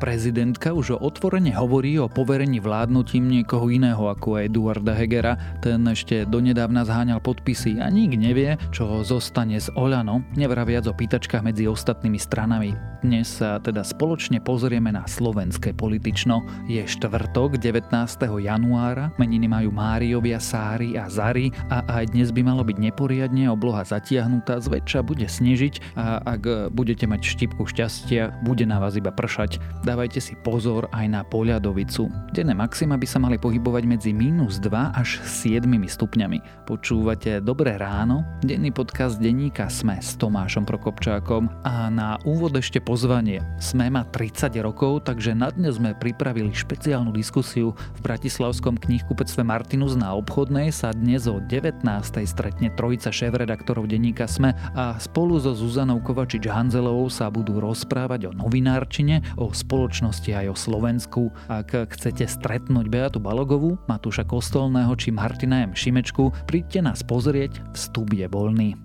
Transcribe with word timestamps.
Prezidentka 0.00 0.72
už 0.72 0.96
otvorene 0.96 1.52
hovorí 1.52 2.00
o 2.00 2.08
poverení 2.08 2.56
vládnutím 2.56 3.28
niekoho 3.28 3.68
iného 3.68 4.08
ako 4.08 4.40
Eduarda 4.40 4.96
Hegera. 4.96 5.36
Ten 5.60 5.84
ešte 5.84 6.24
donedávna 6.24 6.88
zháňal 6.88 7.20
podpisy 7.20 7.84
a 7.84 7.92
nik 7.92 8.16
nevie, 8.16 8.56
čo 8.72 9.04
zostane 9.04 9.60
z 9.60 9.68
Oľano, 9.76 10.24
nevraviac 10.40 10.88
o 10.88 10.96
pýtačkách 10.96 11.44
medzi 11.44 11.68
ostatnými 11.68 12.16
stranami. 12.16 12.72
Dnes 13.04 13.28
sa 13.28 13.60
teda 13.60 13.84
spoločne 13.84 14.40
pozrieme 14.40 14.88
na 14.88 15.04
slovenské 15.04 15.76
politično. 15.76 16.48
Je 16.64 16.80
štvrtok 16.80 17.60
19. 17.60 17.92
januára, 18.40 19.12
meniny 19.20 19.52
majú 19.52 19.68
Máriovia, 19.68 20.40
Sári 20.40 20.96
a 20.96 21.12
Zary 21.12 21.52
a 21.68 21.84
aj 22.00 22.16
dnes 22.16 22.32
by 22.32 22.40
malo 22.40 22.64
byť 22.64 22.76
neporiadne, 22.76 23.52
obloha 23.52 23.84
zatiahnutá, 23.84 24.64
zväčša 24.64 25.04
bude 25.04 25.28
snežiť 25.28 25.96
a 25.96 26.24
ak 26.24 26.72
budete 26.72 27.04
mať 27.04 27.20
štipku 27.20 27.68
šťastia, 27.68 28.40
bude 28.48 28.64
na 28.64 28.80
vás 28.80 28.96
iba 28.96 29.12
pršať 29.12 29.60
dávajte 29.90 30.22
si 30.22 30.38
pozor 30.38 30.86
aj 30.94 31.06
na 31.10 31.26
poľadovicu. 31.26 32.06
Denné 32.30 32.54
maxima 32.54 32.94
by 32.94 33.06
sa 33.10 33.18
mali 33.18 33.42
pohybovať 33.42 33.90
medzi 33.90 34.14
minus 34.14 34.62
2 34.62 34.70
až 34.94 35.18
7 35.26 35.66
stupňami. 35.66 36.62
Počúvate 36.62 37.42
Dobré 37.42 37.74
ráno, 37.74 38.22
denný 38.38 38.70
podcast 38.70 39.18
denníka 39.18 39.66
Sme 39.66 39.98
s 39.98 40.14
Tomášom 40.14 40.62
Prokopčákom 40.62 41.50
a 41.66 41.90
na 41.90 42.14
úvod 42.22 42.54
ešte 42.54 42.78
pozvanie. 42.78 43.42
Sme 43.58 43.90
má 43.90 44.06
30 44.06 44.54
rokov, 44.62 45.10
takže 45.10 45.34
na 45.34 45.50
dnes 45.50 45.82
sme 45.82 45.98
pripravili 45.98 46.54
špeciálnu 46.54 47.10
diskusiu 47.10 47.74
v 47.74 48.00
Bratislavskom 48.06 48.78
knihkupectve 48.78 49.42
Martinus 49.42 49.98
na 49.98 50.14
obchodnej 50.14 50.70
sa 50.70 50.94
dnes 50.94 51.26
o 51.26 51.42
19. 51.42 51.82
stretne 52.30 52.70
trojica 52.78 53.10
šéf-redaktorov 53.10 53.90
denníka 53.90 54.30
Sme 54.30 54.54
a 54.70 54.94
spolu 55.02 55.42
so 55.42 55.50
Zuzanou 55.50 55.98
Kovačič-Hanzelovou 55.98 57.10
sa 57.10 57.26
budú 57.26 57.58
rozprávať 57.58 58.30
o 58.30 58.36
novinárčine, 58.38 59.34
o 59.34 59.50
spoločnosti 59.50 59.79
spoločnosti 59.80 60.28
aj 60.36 60.46
o 60.52 60.56
Slovensku. 60.60 61.22
Ak 61.48 61.72
chcete 61.72 62.28
stretnúť 62.28 62.92
Beatu 62.92 63.16
Balogovú, 63.16 63.80
Matúša 63.88 64.28
Kostolného 64.28 64.92
či 64.92 65.08
Martina 65.08 65.64
M. 65.64 65.72
Šimečku, 65.72 66.36
príďte 66.44 66.84
nás 66.84 67.00
pozrieť, 67.00 67.64
vstup 67.72 68.12
je 68.12 68.28
voľný. 68.28 68.76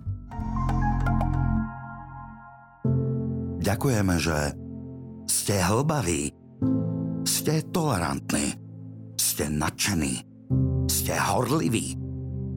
Ďakujeme, 3.59 4.15
že 4.23 4.55
ste 5.27 5.59
hlbaví, 5.59 6.31
ste 7.27 7.59
tolerantní, 7.75 8.55
ste 9.19 9.52
nadšení, 9.52 10.23
ste 10.87 11.11
horliví, 11.11 11.99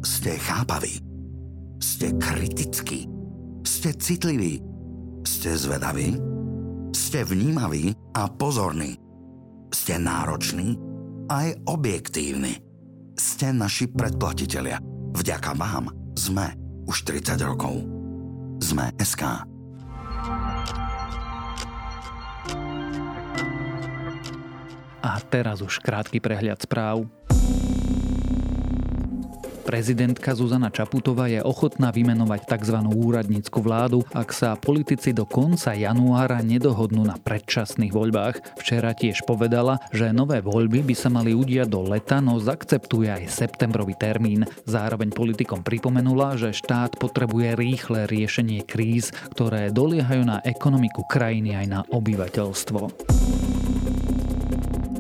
ste 0.07 0.39
chápaví, 0.39 1.03
ste 1.83 2.15
kritickí, 2.23 3.11
ste 3.67 3.91
citliví, 3.99 4.63
ste 5.27 5.59
zvedaví, 5.59 6.38
ste 6.93 7.25
vnímaví 7.25 7.97
a 8.17 8.29
pozorní. 8.29 8.97
Ste 9.73 10.01
nároční 10.01 10.81
aj 11.29 11.61
objektívni. 11.69 12.61
Ste 13.19 13.53
naši 13.53 13.91
predplatitelia. 13.91 14.81
Vďaka 15.13 15.53
vám 15.59 15.91
sme 16.17 16.55
už 16.89 17.05
30 17.05 17.41
rokov. 17.45 17.85
Sme 18.63 18.93
SK. 19.01 19.45
A 24.99 25.11
teraz 25.31 25.63
už 25.63 25.81
krátky 25.81 26.19
prehľad 26.19 26.65
správ. 26.65 27.07
Prezidentka 29.69 30.33
Zuzana 30.33 30.73
Čaputová 30.73 31.29
je 31.29 31.45
ochotná 31.45 31.93
vymenovať 31.93 32.49
tzv. 32.49 32.89
úradnícku 32.89 33.61
vládu, 33.61 34.01
ak 34.17 34.33
sa 34.33 34.57
politici 34.57 35.13
do 35.13 35.29
konca 35.29 35.77
januára 35.77 36.41
nedohodnú 36.41 37.05
na 37.05 37.21
predčasných 37.21 37.93
voľbách. 37.93 38.57
Včera 38.57 38.97
tiež 38.97 39.29
povedala, 39.29 39.77
že 39.93 40.09
nové 40.09 40.41
voľby 40.41 40.81
by 40.89 40.95
sa 40.97 41.13
mali 41.13 41.37
udiať 41.37 41.69
do 41.69 41.85
leta, 41.85 42.25
no 42.25 42.41
zakceptuje 42.41 43.13
aj 43.13 43.29
septembrový 43.29 43.93
termín. 43.93 44.49
Zároveň 44.65 45.13
politikom 45.13 45.61
pripomenula, 45.61 46.41
že 46.41 46.57
štát 46.57 46.97
potrebuje 46.97 47.53
rýchle 47.53 48.09
riešenie 48.09 48.65
kríz, 48.65 49.13
ktoré 49.37 49.69
doliehajú 49.69 50.25
na 50.25 50.41
ekonomiku 50.49 51.05
krajiny 51.05 51.61
aj 51.61 51.67
na 51.69 51.81
obyvateľstvo 51.93 52.81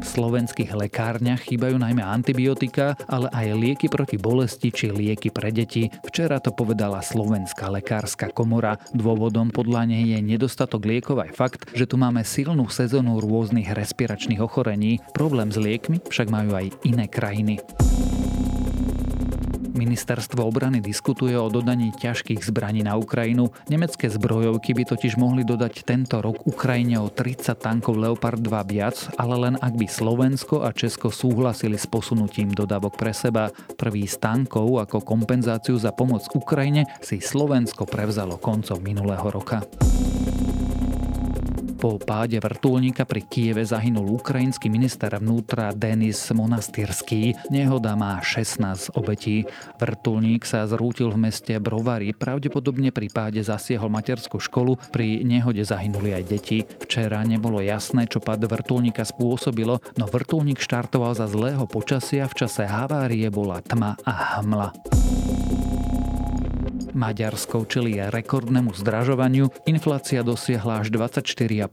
slovenských 0.08 0.72
lekárniach 0.72 1.44
chýbajú 1.44 1.76
najmä 1.76 2.00
antibiotika, 2.00 2.96
ale 3.04 3.28
aj 3.28 3.46
lieky 3.52 3.86
proti 3.92 4.16
bolesti 4.16 4.72
či 4.72 4.88
lieky 4.88 5.28
pre 5.28 5.52
deti. 5.52 5.92
Včera 6.08 6.40
to 6.40 6.50
povedala 6.56 7.04
Slovenská 7.04 7.68
lekárska 7.68 8.32
komora. 8.32 8.80
Dôvodom 8.96 9.52
podľa 9.52 9.84
nej 9.84 10.16
je 10.16 10.18
nedostatok 10.24 10.88
liekov 10.88 11.20
aj 11.20 11.30
fakt, 11.36 11.60
že 11.76 11.84
tu 11.84 12.00
máme 12.00 12.24
silnú 12.24 12.72
sezónu 12.72 13.20
rôznych 13.20 13.68
respiračných 13.68 14.40
ochorení. 14.40 15.04
Problém 15.12 15.52
s 15.52 15.60
liekmi 15.60 16.00
však 16.08 16.32
majú 16.32 16.56
aj 16.56 16.72
iné 16.88 17.04
krajiny. 17.04 17.60
Ministerstvo 19.78 20.42
obrany 20.42 20.82
diskutuje 20.82 21.38
o 21.38 21.46
dodaní 21.46 21.94
ťažkých 21.94 22.42
zbraní 22.42 22.82
na 22.82 22.98
Ukrajinu. 22.98 23.54
Nemecké 23.70 24.10
zbrojovky 24.10 24.74
by 24.74 24.82
totiž 24.90 25.14
mohli 25.14 25.46
dodať 25.46 25.86
tento 25.86 26.18
rok 26.18 26.42
Ukrajine 26.50 26.98
o 26.98 27.06
30 27.06 27.54
tankov 27.54 27.94
Leopard 27.94 28.42
2 28.42 28.50
viac, 28.66 28.98
ale 29.14 29.38
len 29.38 29.54
ak 29.62 29.78
by 29.78 29.86
Slovensko 29.86 30.66
a 30.66 30.74
Česko 30.74 31.14
súhlasili 31.14 31.78
s 31.78 31.86
posunutím 31.86 32.50
dodávok 32.50 32.98
pre 32.98 33.14
seba. 33.14 33.54
Prvý 33.78 34.10
z 34.10 34.18
tankov 34.18 34.82
ako 34.82 34.98
kompenzáciu 35.06 35.78
za 35.78 35.94
pomoc 35.94 36.26
Ukrajine 36.34 36.90
si 36.98 37.22
Slovensko 37.22 37.86
prevzalo 37.86 38.34
koncom 38.42 38.82
minulého 38.82 39.30
roka. 39.30 39.62
Po 41.78 41.94
páde 41.94 42.42
vrtulníka 42.42 43.06
pri 43.06 43.22
Kieve 43.22 43.62
zahynul 43.62 44.18
ukrajinský 44.18 44.66
minister 44.66 45.14
vnútra 45.14 45.70
Denis 45.70 46.18
Monastyrský. 46.34 47.38
Nehoda 47.54 47.94
má 47.94 48.18
16 48.18 48.98
obetí. 48.98 49.46
Vrtulník 49.78 50.42
sa 50.42 50.66
zrútil 50.66 51.14
v 51.14 51.30
meste 51.30 51.54
Brovary. 51.62 52.10
Pravdepodobne 52.10 52.90
pri 52.90 53.06
páde 53.14 53.46
zasiehol 53.46 53.94
materskú 53.94 54.42
školu. 54.42 54.74
Pri 54.90 55.22
nehode 55.22 55.62
zahynuli 55.62 56.18
aj 56.18 56.24
deti. 56.26 56.66
Včera 56.82 57.22
nebolo 57.22 57.62
jasné, 57.62 58.10
čo 58.10 58.18
pád 58.18 58.50
vrtulníka 58.50 59.06
spôsobilo, 59.06 59.78
no 59.94 60.10
vrtulník 60.10 60.58
štartoval 60.58 61.14
za 61.14 61.30
zlého 61.30 61.62
počasia. 61.70 62.26
V 62.26 62.42
čase 62.42 62.66
havárie 62.66 63.30
bola 63.30 63.62
tma 63.62 63.94
a 64.02 64.42
hmla. 64.42 64.74
Maďarsko 66.98 67.62
čelí 67.62 68.02
rekordnému 68.10 68.74
zdražovaniu, 68.74 69.54
inflácia 69.70 70.26
dosiahla 70.26 70.82
až 70.82 70.90
24,5%. 70.90 71.70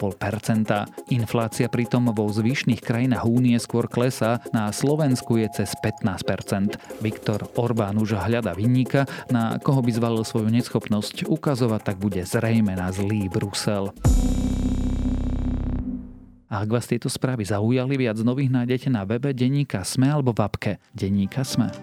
Inflácia 1.09 1.66
pritom 1.66 2.13
vo 2.13 2.30
zvyšných 2.30 2.78
krajinách 2.78 3.25
únie 3.25 3.58
skôr 3.58 3.90
klesá, 3.90 4.46
na 4.53 4.69
Slovensku 4.69 5.41
je 5.41 5.50
cez 5.50 5.74
15%. 5.81 6.78
Viktor 7.02 7.50
Orbán 7.58 7.97
už 7.97 8.22
hľada 8.22 8.53
vinníka, 8.53 9.09
na 9.34 9.58
koho 9.58 9.81
by 9.81 9.90
zvalil 9.90 10.22
svoju 10.22 10.53
neschopnosť. 10.53 11.25
Ukazovať 11.25 11.81
tak 11.81 11.97
bude 11.97 12.22
zrejme 12.22 12.78
na 12.78 12.94
zlý 12.94 13.25
Brusel. 13.25 13.90
A 16.53 16.62
ak 16.62 16.69
vás 16.69 16.85
tieto 16.85 17.09
správy 17.09 17.50
zaujali, 17.50 17.97
viac 17.97 18.22
nových 18.22 18.53
nájdete 18.53 18.94
na 18.94 19.02
webe 19.09 19.34
Deníka 19.34 19.81
Sme 19.81 20.14
alebo 20.14 20.38
v 20.38 20.46
apke 20.46 20.72
Deníka 20.94 21.41
Sme. 21.41 21.74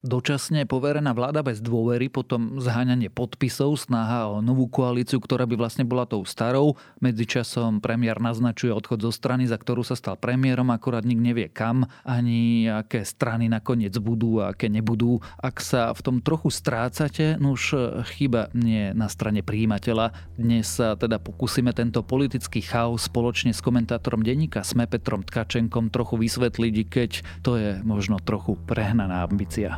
Dočasne 0.00 0.64
poverená 0.64 1.12
vláda 1.12 1.44
bez 1.44 1.60
dôvery, 1.60 2.08
potom 2.08 2.56
zháňanie 2.56 3.12
podpisov, 3.12 3.76
snaha 3.76 4.32
o 4.32 4.40
novú 4.40 4.64
koalíciu, 4.64 5.20
ktorá 5.20 5.44
by 5.44 5.60
vlastne 5.60 5.84
bola 5.84 6.08
tou 6.08 6.24
starou. 6.24 6.80
Medzičasom 7.04 7.84
premiér 7.84 8.16
naznačuje 8.16 8.72
odchod 8.72 9.04
zo 9.04 9.12
strany, 9.12 9.44
za 9.44 9.60
ktorú 9.60 9.84
sa 9.84 9.92
stal 9.92 10.16
premiérom, 10.16 10.72
akorát 10.72 11.04
nik 11.04 11.20
nevie 11.20 11.52
kam, 11.52 11.84
ani 12.00 12.64
aké 12.64 13.04
strany 13.04 13.52
nakoniec 13.52 13.92
budú 14.00 14.40
a 14.40 14.56
aké 14.56 14.72
nebudú. 14.72 15.20
Ak 15.36 15.60
sa 15.60 15.92
v 15.92 16.00
tom 16.00 16.16
trochu 16.24 16.48
strácate, 16.48 17.36
no 17.36 17.52
už 17.52 17.76
chyba 18.16 18.48
nie 18.56 18.96
na 18.96 19.12
strane 19.12 19.44
príjimateľa. 19.44 20.16
Dnes 20.40 20.80
sa 20.80 20.96
teda 20.96 21.20
pokúsime 21.20 21.76
tento 21.76 22.00
politický 22.00 22.64
chaos 22.64 23.04
spoločne 23.04 23.52
s 23.52 23.60
komentátorom 23.60 24.24
denníka 24.24 24.64
Sme 24.64 24.88
Petrom 24.88 25.20
Tkačenkom 25.20 25.92
trochu 25.92 26.16
vysvetliť, 26.16 26.74
keď 26.88 27.10
to 27.44 27.60
je 27.60 27.70
možno 27.84 28.16
trochu 28.16 28.56
prehnaná 28.64 29.28
ambícia. 29.28 29.76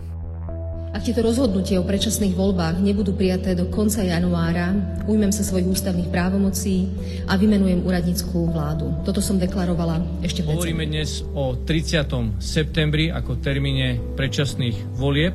Ak 0.93 1.09
tieto 1.09 1.25
rozhodnutie 1.25 1.81
o 1.81 1.89
predčasných 1.89 2.37
voľbách 2.37 2.85
nebudú 2.85 3.17
prijaté 3.17 3.57
do 3.57 3.65
konca 3.73 4.05
januára, 4.05 4.77
ujmem 5.09 5.33
sa 5.33 5.41
svojich 5.41 5.65
ústavných 5.65 6.13
právomocí 6.13 6.85
a 7.25 7.41
vymenujem 7.41 7.81
úradníckú 7.81 8.53
vládu. 8.53 8.93
Toto 9.01 9.25
som 9.25 9.41
deklarovala 9.41 10.05
ešte 10.21 10.45
v 10.45 10.53
Hovoríme 10.53 10.85
dnes 10.85 11.25
o 11.33 11.57
30. 11.57 12.37
septembri 12.45 13.09
ako 13.09 13.41
termíne 13.41 14.05
predčasných 14.21 14.93
volieb. 14.93 15.33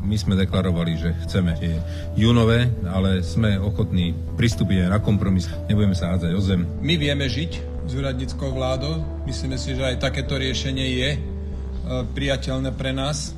My 0.00 0.16
sme 0.16 0.32
deklarovali, 0.32 0.92
že 0.96 1.12
chceme 1.28 1.52
tie 1.60 1.76
júnové, 2.16 2.64
ale 2.88 3.20
sme 3.20 3.60
ochotní 3.60 4.16
pristúpiť 4.40 4.88
aj 4.88 4.96
na 4.96 5.00
kompromis. 5.04 5.44
Nebudeme 5.68 5.92
sa 5.92 6.16
hádzať 6.16 6.32
o 6.32 6.40
zem. 6.40 6.64
My 6.80 6.96
vieme 6.96 7.28
žiť 7.28 7.84
s 7.84 7.92
úradníckou 7.92 8.48
vládou. 8.48 9.04
Myslíme 9.28 9.60
si, 9.60 9.76
že 9.76 9.92
aj 9.92 10.00
takéto 10.00 10.40
riešenie 10.40 10.86
je 10.88 11.10
e, 11.12 11.18
priateľné 12.16 12.72
pre 12.72 12.96
nás 12.96 13.36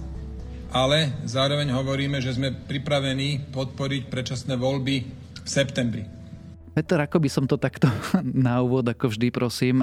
ale 0.73 1.17
zároveň 1.25 1.73
hovoríme, 1.73 2.21
že 2.21 2.37
sme 2.37 2.53
pripravení 2.53 3.49
podporiť 3.53 4.03
predčasné 4.13 4.55
voľby 4.61 4.97
v 5.45 5.49
septembri. 5.49 6.05
Peter, 6.77 7.01
ako 7.01 7.19
by 7.19 7.29
som 7.33 7.45
to 7.49 7.57
takto 7.59 7.89
na 8.47 8.61
úvod, 8.61 8.87
ako 8.87 9.11
vždy 9.11 9.29
prosím, 9.33 9.83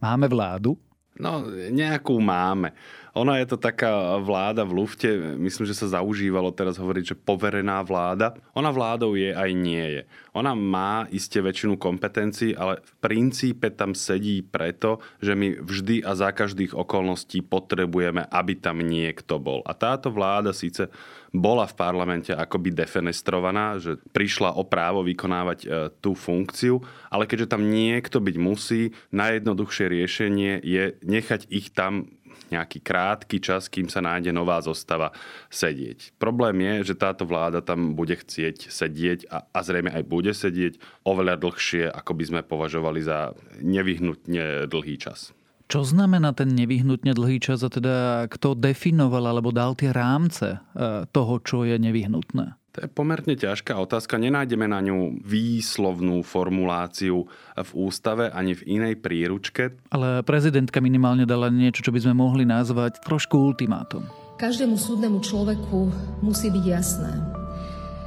máme 0.00 0.26
vládu? 0.30 0.78
No, 1.20 1.44
nejakú 1.68 2.16
máme. 2.16 2.72
Ona 3.12 3.44
je 3.44 3.46
to 3.52 3.60
taká 3.60 4.16
vláda 4.24 4.64
v 4.64 4.72
lufte, 4.72 5.36
myslím, 5.36 5.68
že 5.68 5.76
sa 5.76 6.00
zaužívalo 6.00 6.48
teraz 6.48 6.80
hovoriť, 6.80 7.12
že 7.12 7.20
poverená 7.20 7.84
vláda. 7.84 8.32
Ona 8.56 8.72
vládou 8.72 9.20
je 9.20 9.36
aj 9.36 9.50
nie 9.52 10.00
je. 10.00 10.02
Ona 10.32 10.56
má 10.56 11.04
iste 11.12 11.36
väčšinu 11.44 11.76
kompetencií, 11.76 12.56
ale 12.56 12.80
v 12.80 12.92
princípe 13.04 13.68
tam 13.68 13.92
sedí 13.92 14.40
preto, 14.40 15.04
že 15.20 15.36
my 15.36 15.60
vždy 15.60 16.00
a 16.00 16.16
za 16.16 16.32
každých 16.32 16.72
okolností 16.72 17.44
potrebujeme, 17.44 18.24
aby 18.32 18.56
tam 18.56 18.80
niekto 18.80 19.36
bol. 19.36 19.60
A 19.68 19.76
táto 19.76 20.08
vláda 20.08 20.56
síce 20.56 20.88
bola 21.32 21.68
v 21.68 21.76
parlamente 21.76 22.32
akoby 22.32 22.72
defenestrovaná, 22.72 23.76
že 23.76 24.00
prišla 24.12 24.56
o 24.56 24.64
právo 24.64 25.00
vykonávať 25.04 25.58
e, 25.64 25.66
tú 26.00 26.12
funkciu, 26.12 26.80
ale 27.08 27.24
keďže 27.24 27.56
tam 27.56 27.68
niekto 27.68 28.20
byť 28.20 28.36
musí, 28.36 28.92
najjednoduchšie 29.16 29.86
riešenie 29.88 30.52
je 30.60 30.96
nechať 31.04 31.48
ich 31.48 31.72
tam 31.72 32.08
nejaký 32.52 32.84
krátky 32.84 33.40
čas, 33.40 33.72
kým 33.72 33.88
sa 33.88 34.04
nájde 34.04 34.30
nová 34.30 34.60
zostava 34.60 35.10
sedieť. 35.48 36.16
Problém 36.20 36.60
je, 36.60 36.92
že 36.92 37.00
táto 37.00 37.24
vláda 37.24 37.64
tam 37.64 37.96
bude 37.96 38.20
chcieť 38.20 38.68
sedieť 38.68 39.20
a, 39.32 39.48
a 39.48 39.58
zrejme 39.64 39.88
aj 39.88 40.04
bude 40.04 40.32
sedieť 40.36 40.76
oveľa 41.08 41.40
dlhšie, 41.40 41.88
ako 41.88 42.12
by 42.12 42.24
sme 42.28 42.40
považovali 42.44 43.00
za 43.00 43.32
nevyhnutne 43.64 44.68
dlhý 44.68 44.96
čas. 45.00 45.32
Čo 45.72 45.88
znamená 45.88 46.36
ten 46.36 46.52
nevyhnutne 46.52 47.16
dlhý 47.16 47.40
čas 47.40 47.64
a 47.64 47.72
teda 47.72 48.28
kto 48.28 48.52
definoval 48.52 49.24
alebo 49.24 49.48
dal 49.56 49.72
tie 49.72 49.88
rámce 49.88 50.60
e, 50.60 51.08
toho, 51.08 51.34
čo 51.40 51.64
je 51.64 51.80
nevyhnutné? 51.80 52.60
To 52.72 52.80
je 52.80 52.88
pomerne 52.88 53.36
ťažká 53.36 53.76
otázka. 53.76 54.16
Nenájdeme 54.16 54.64
na 54.64 54.80
ňu 54.80 55.20
výslovnú 55.20 56.24
formuláciu 56.24 57.28
v 57.52 57.70
ústave 57.76 58.32
ani 58.32 58.56
v 58.56 58.80
inej 58.80 58.96
príručke. 58.96 59.76
Ale 59.92 60.24
prezidentka 60.24 60.80
minimálne 60.80 61.28
dala 61.28 61.52
niečo, 61.52 61.84
čo 61.84 61.92
by 61.92 62.00
sme 62.00 62.16
mohli 62.16 62.48
nazvať 62.48 63.04
trošku 63.04 63.36
ultimátum. 63.36 64.08
Každému 64.40 64.80
súdnemu 64.80 65.20
človeku 65.20 65.78
musí 66.24 66.48
byť 66.48 66.64
jasné, 66.64 67.12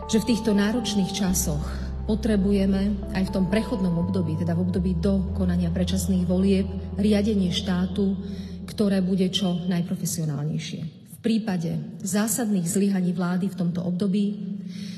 že 0.09 0.17
v 0.17 0.33
týchto 0.33 0.57
náročných 0.57 1.13
časoch 1.13 1.61
potrebujeme 2.09 3.13
aj 3.13 3.29
v 3.29 3.33
tom 3.37 3.45
prechodnom 3.53 3.93
období, 4.01 4.33
teda 4.33 4.57
v 4.57 4.65
období 4.65 4.97
do 4.97 5.29
konania 5.37 5.69
predčasných 5.69 6.25
volieb, 6.25 6.65
riadenie 6.97 7.53
štátu, 7.53 8.17
ktoré 8.65 9.05
bude 9.05 9.29
čo 9.29 9.61
najprofesionálnejšie 9.69 11.04
prípade 11.25 11.73
zásadných 12.05 12.69
zlyhaní 12.69 13.09
vlády 13.09 13.49
v 13.49 13.57
tomto 13.57 13.81
období 13.81 14.37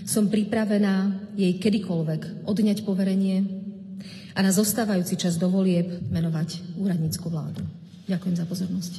som 0.04 0.28
pripravená 0.28 1.32
jej 1.40 1.56
kedykoľvek 1.56 2.44
odňať 2.44 2.84
poverenie 2.84 3.48
a 4.36 4.40
na 4.44 4.52
zostávajúci 4.52 5.16
čas 5.16 5.40
do 5.40 5.48
volieb 5.48 6.04
menovať 6.12 6.76
úradnícku 6.76 7.32
vládu. 7.32 7.64
Ďakujem 8.12 8.36
za 8.36 8.46
pozornosť. 8.46 8.94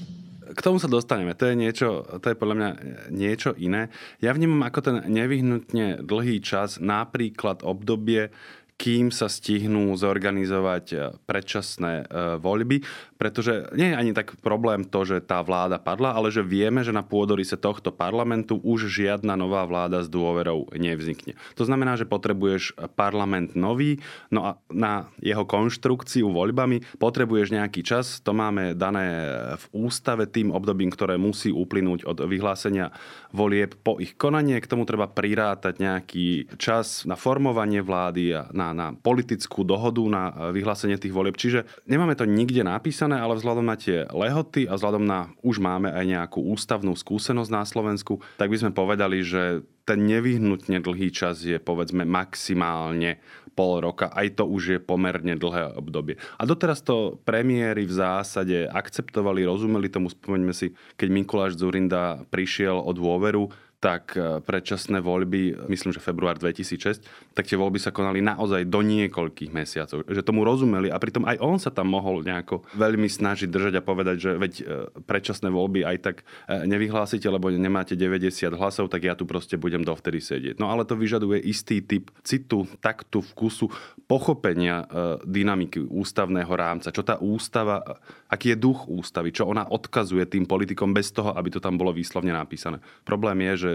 K 0.48 0.64
tomu 0.64 0.80
sa 0.80 0.88
dostaneme. 0.88 1.36
To 1.36 1.44
je, 1.44 1.54
niečo, 1.54 2.08
to 2.24 2.32
je 2.32 2.40
podľa 2.40 2.56
mňa 2.56 2.70
niečo 3.12 3.52
iné. 3.60 3.92
Ja 4.24 4.32
vnímam 4.32 4.64
ako 4.64 4.80
ten 4.80 4.96
nevyhnutne 5.12 6.00
dlhý 6.00 6.40
čas 6.40 6.80
napríklad 6.80 7.60
obdobie, 7.60 8.32
kým 8.78 9.10
sa 9.10 9.26
stihnú 9.26 9.90
zorganizovať 9.98 11.18
predčasné 11.26 12.06
voľby 12.38 12.86
pretože 13.18 13.66
nie 13.74 13.90
je 13.92 13.98
ani 13.98 14.12
tak 14.14 14.38
problém 14.38 14.86
to, 14.86 15.02
že 15.02 15.26
tá 15.26 15.42
vláda 15.42 15.76
padla, 15.82 16.14
ale 16.14 16.30
že 16.30 16.46
vieme, 16.46 16.86
že 16.86 16.94
na 16.94 17.02
pôdorise 17.02 17.58
tohto 17.58 17.90
parlamentu 17.90 18.62
už 18.62 18.86
žiadna 18.86 19.34
nová 19.34 19.66
vláda 19.66 20.06
s 20.06 20.08
dôverou 20.08 20.70
nevznikne. 20.78 21.34
To 21.58 21.66
znamená, 21.66 21.98
že 21.98 22.06
potrebuješ 22.06 22.78
parlament 22.94 23.58
nový, 23.58 23.98
no 24.30 24.46
a 24.46 24.50
na 24.70 25.10
jeho 25.18 25.42
konštrukciu 25.42 26.30
voľbami 26.30 27.02
potrebuješ 27.02 27.58
nejaký 27.58 27.82
čas, 27.82 28.22
to 28.22 28.30
máme 28.30 28.78
dané 28.78 29.34
v 29.58 29.90
ústave 29.90 30.30
tým 30.30 30.54
obdobím, 30.54 30.94
ktoré 30.94 31.18
musí 31.18 31.50
uplynúť 31.50 32.06
od 32.06 32.22
vyhlásenia 32.22 32.94
volieb 33.34 33.74
po 33.82 33.98
ich 33.98 34.14
konanie. 34.14 34.62
K 34.62 34.70
tomu 34.70 34.86
treba 34.86 35.10
prirátať 35.10 35.82
nejaký 35.82 36.54
čas 36.54 37.02
na 37.02 37.18
formovanie 37.18 37.82
vlády 37.82 38.30
a 38.30 38.46
na, 38.54 38.67
na 38.72 38.96
politickú 38.96 39.62
dohodu 39.62 40.02
na 40.08 40.52
vyhlásenie 40.52 40.96
tých 40.96 41.14
volieb. 41.14 41.36
Čiže 41.36 41.68
nemáme 41.84 42.16
to 42.18 42.28
nikde 42.28 42.64
napísané, 42.64 43.18
ale 43.18 43.36
vzhľadom 43.36 43.66
na 43.66 43.76
tie 43.76 44.06
lehoty 44.08 44.66
a 44.68 44.76
vzhľadom 44.76 45.04
na 45.04 45.32
už 45.44 45.60
máme 45.60 45.92
aj 45.92 46.04
nejakú 46.04 46.40
ústavnú 46.52 46.96
skúsenosť 46.96 47.50
na 47.50 47.62
Slovensku, 47.64 48.20
tak 48.40 48.50
by 48.50 48.56
sme 48.60 48.76
povedali, 48.76 49.20
že 49.24 49.62
ten 49.88 50.04
nevyhnutne 50.04 50.84
dlhý 50.84 51.08
čas 51.08 51.40
je 51.40 51.56
povedzme 51.56 52.04
maximálne 52.04 53.16
pol 53.58 53.82
roka. 53.82 54.12
Aj 54.14 54.28
to 54.30 54.46
už 54.46 54.62
je 54.76 54.78
pomerne 54.78 55.34
dlhé 55.34 55.74
obdobie. 55.74 56.14
A 56.38 56.46
doteraz 56.46 56.78
to 56.84 57.18
premiéry 57.26 57.88
v 57.88 57.96
zásade 57.96 58.70
akceptovali, 58.70 59.42
rozumeli 59.42 59.90
tomu. 59.90 60.06
Spomeňme 60.12 60.54
si, 60.54 60.76
keď 60.94 61.08
Mikuláš 61.10 61.58
Zurinda 61.58 62.22
prišiel 62.30 62.78
o 62.78 62.94
dôveru, 62.94 63.50
tak 63.78 64.18
e, 64.18 64.42
predčasné 64.42 64.98
voľby, 64.98 65.70
myslím, 65.70 65.94
že 65.94 66.02
február 66.02 66.34
2006, 66.34 66.98
tak 67.30 67.46
tie 67.46 67.54
voľby 67.54 67.78
sa 67.78 67.94
konali 67.94 68.18
naozaj 68.18 68.66
do 68.66 68.82
niekoľkých 68.82 69.54
mesiacov. 69.54 70.02
Že 70.02 70.26
tomu 70.26 70.42
rozumeli 70.42 70.90
a 70.90 70.98
pritom 70.98 71.22
aj 71.22 71.38
on 71.38 71.62
sa 71.62 71.70
tam 71.70 71.94
mohol 71.94 72.26
nejako 72.26 72.66
veľmi 72.74 73.06
snažiť 73.06 73.46
držať 73.46 73.78
a 73.78 73.86
povedať, 73.86 74.16
že 74.18 74.30
veď 74.34 74.52
e, 74.58 74.64
predčasné 75.06 75.46
voľby 75.46 75.86
aj 75.86 75.96
tak 76.02 76.16
e, 76.50 76.66
nevyhlásite, 76.66 77.30
lebo 77.30 77.54
nemáte 77.54 77.94
90 77.94 78.58
hlasov, 78.58 78.90
tak 78.90 79.06
ja 79.06 79.14
tu 79.14 79.22
proste 79.30 79.54
budem 79.54 79.86
dovtedy 79.86 80.18
sedieť. 80.18 80.58
No 80.58 80.74
ale 80.74 80.82
to 80.82 80.98
vyžaduje 80.98 81.38
istý 81.46 81.78
typ 81.78 82.10
citu, 82.26 82.66
taktu, 82.82 83.22
vkusu, 83.22 83.70
pochopenia 84.10 84.88
dynamiky 85.22 85.84
ústavného 85.84 86.48
rámca. 86.48 86.88
Čo 86.88 87.04
tá 87.04 87.20
ústava, 87.20 87.84
aký 88.32 88.56
je 88.56 88.60
duch 88.60 88.88
ústavy, 88.88 89.30
čo 89.30 89.44
ona 89.48 89.68
odkazuje 89.68 90.24
tým 90.24 90.48
politikom 90.48 90.96
bez 90.96 91.12
toho, 91.12 91.36
aby 91.36 91.52
to 91.52 91.60
tam 91.60 91.76
bolo 91.76 91.92
výslovne 91.92 92.32
napísané. 92.32 92.80
Problém 93.04 93.44
je, 93.52 93.67
že 93.67 93.67
že 93.68 93.74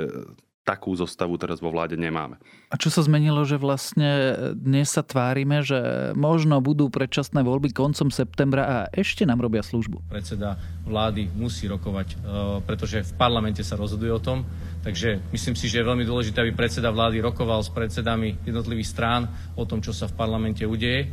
takú 0.63 0.95
zostavu 0.95 1.35
teraz 1.35 1.59
vo 1.59 1.75
vláde 1.75 1.99
nemáme. 1.99 2.39
A 2.71 2.79
čo 2.79 2.87
sa 2.87 3.03
zmenilo, 3.03 3.43
že 3.43 3.59
vlastne 3.59 4.09
dnes 4.55 4.95
sa 4.95 5.03
tvárime, 5.03 5.59
že 5.59 6.11
možno 6.15 6.63
budú 6.63 6.87
predčasné 6.87 7.43
voľby 7.43 7.75
koncom 7.75 8.07
septembra 8.07 8.63
a 8.63 8.77
ešte 8.95 9.27
nám 9.27 9.43
robia 9.43 9.59
službu? 9.59 10.07
Predseda 10.07 10.55
vlády 10.87 11.27
musí 11.35 11.67
rokovať, 11.67 12.07
e, 12.07 12.17
pretože 12.63 13.03
v 13.03 13.13
parlamente 13.19 13.59
sa 13.59 13.75
rozhoduje 13.75 14.11
o 14.15 14.23
tom. 14.23 14.47
Takže 14.87 15.19
myslím 15.35 15.55
si, 15.59 15.67
že 15.67 15.83
je 15.83 15.89
veľmi 15.91 16.07
dôležité, 16.07 16.39
aby 16.39 16.55
predseda 16.55 16.95
vlády 16.95 17.19
rokoval 17.19 17.59
s 17.59 17.71
predsedami 17.71 18.39
jednotlivých 18.47 18.87
strán 18.87 19.27
o 19.59 19.67
tom, 19.67 19.83
čo 19.83 19.91
sa 19.91 20.07
v 20.07 20.15
parlamente 20.15 20.63
udeje 20.63 21.11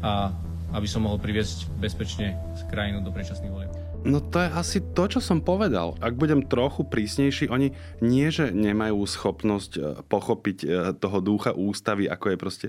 a 0.00 0.32
aby 0.72 0.88
som 0.88 1.04
mohol 1.04 1.20
priviesť 1.20 1.68
bezpečne 1.76 2.36
krajinu 2.72 3.04
do 3.04 3.12
predčasných 3.12 3.52
volieb. 3.52 3.85
No 4.06 4.22
to 4.22 4.38
je 4.38 4.48
asi 4.54 4.78
to, 4.94 5.10
čo 5.10 5.18
som 5.18 5.42
povedal. 5.42 5.98
Ak 5.98 6.14
budem 6.14 6.46
trochu 6.46 6.86
prísnejší, 6.86 7.50
oni 7.50 7.74
nie, 7.98 8.30
že 8.30 8.54
nemajú 8.54 9.02
schopnosť 9.02 9.72
e, 9.74 9.80
pochopiť 10.06 10.58
e, 10.62 10.66
toho 10.94 11.18
ducha 11.18 11.50
ústavy, 11.50 12.06
ako 12.06 12.26
je 12.30 12.38
proste 12.38 12.66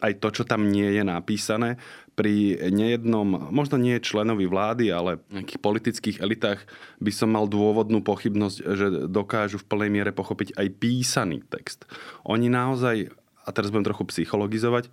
aj 0.00 0.16
to, 0.16 0.28
čo 0.32 0.42
tam 0.48 0.72
nie 0.72 0.88
je 0.96 1.04
napísané. 1.04 1.76
Pri 2.16 2.56
nejednom, 2.72 3.52
možno 3.52 3.76
nie 3.76 4.00
členovi 4.00 4.48
vlády, 4.48 4.88
ale 4.88 5.20
nejakých 5.28 5.60
politických 5.60 6.16
elitách 6.24 6.64
by 7.04 7.12
som 7.12 7.36
mal 7.36 7.44
dôvodnú 7.44 8.00
pochybnosť, 8.00 8.56
že 8.64 8.86
dokážu 9.12 9.60
v 9.60 9.68
plnej 9.68 9.90
miere 9.92 10.10
pochopiť 10.16 10.56
aj 10.56 10.66
písaný 10.80 11.44
text. 11.44 11.84
Oni 12.24 12.48
naozaj, 12.48 13.12
a 13.44 13.48
teraz 13.52 13.68
budem 13.68 13.86
trochu 13.86 14.08
psychologizovať, 14.08 14.88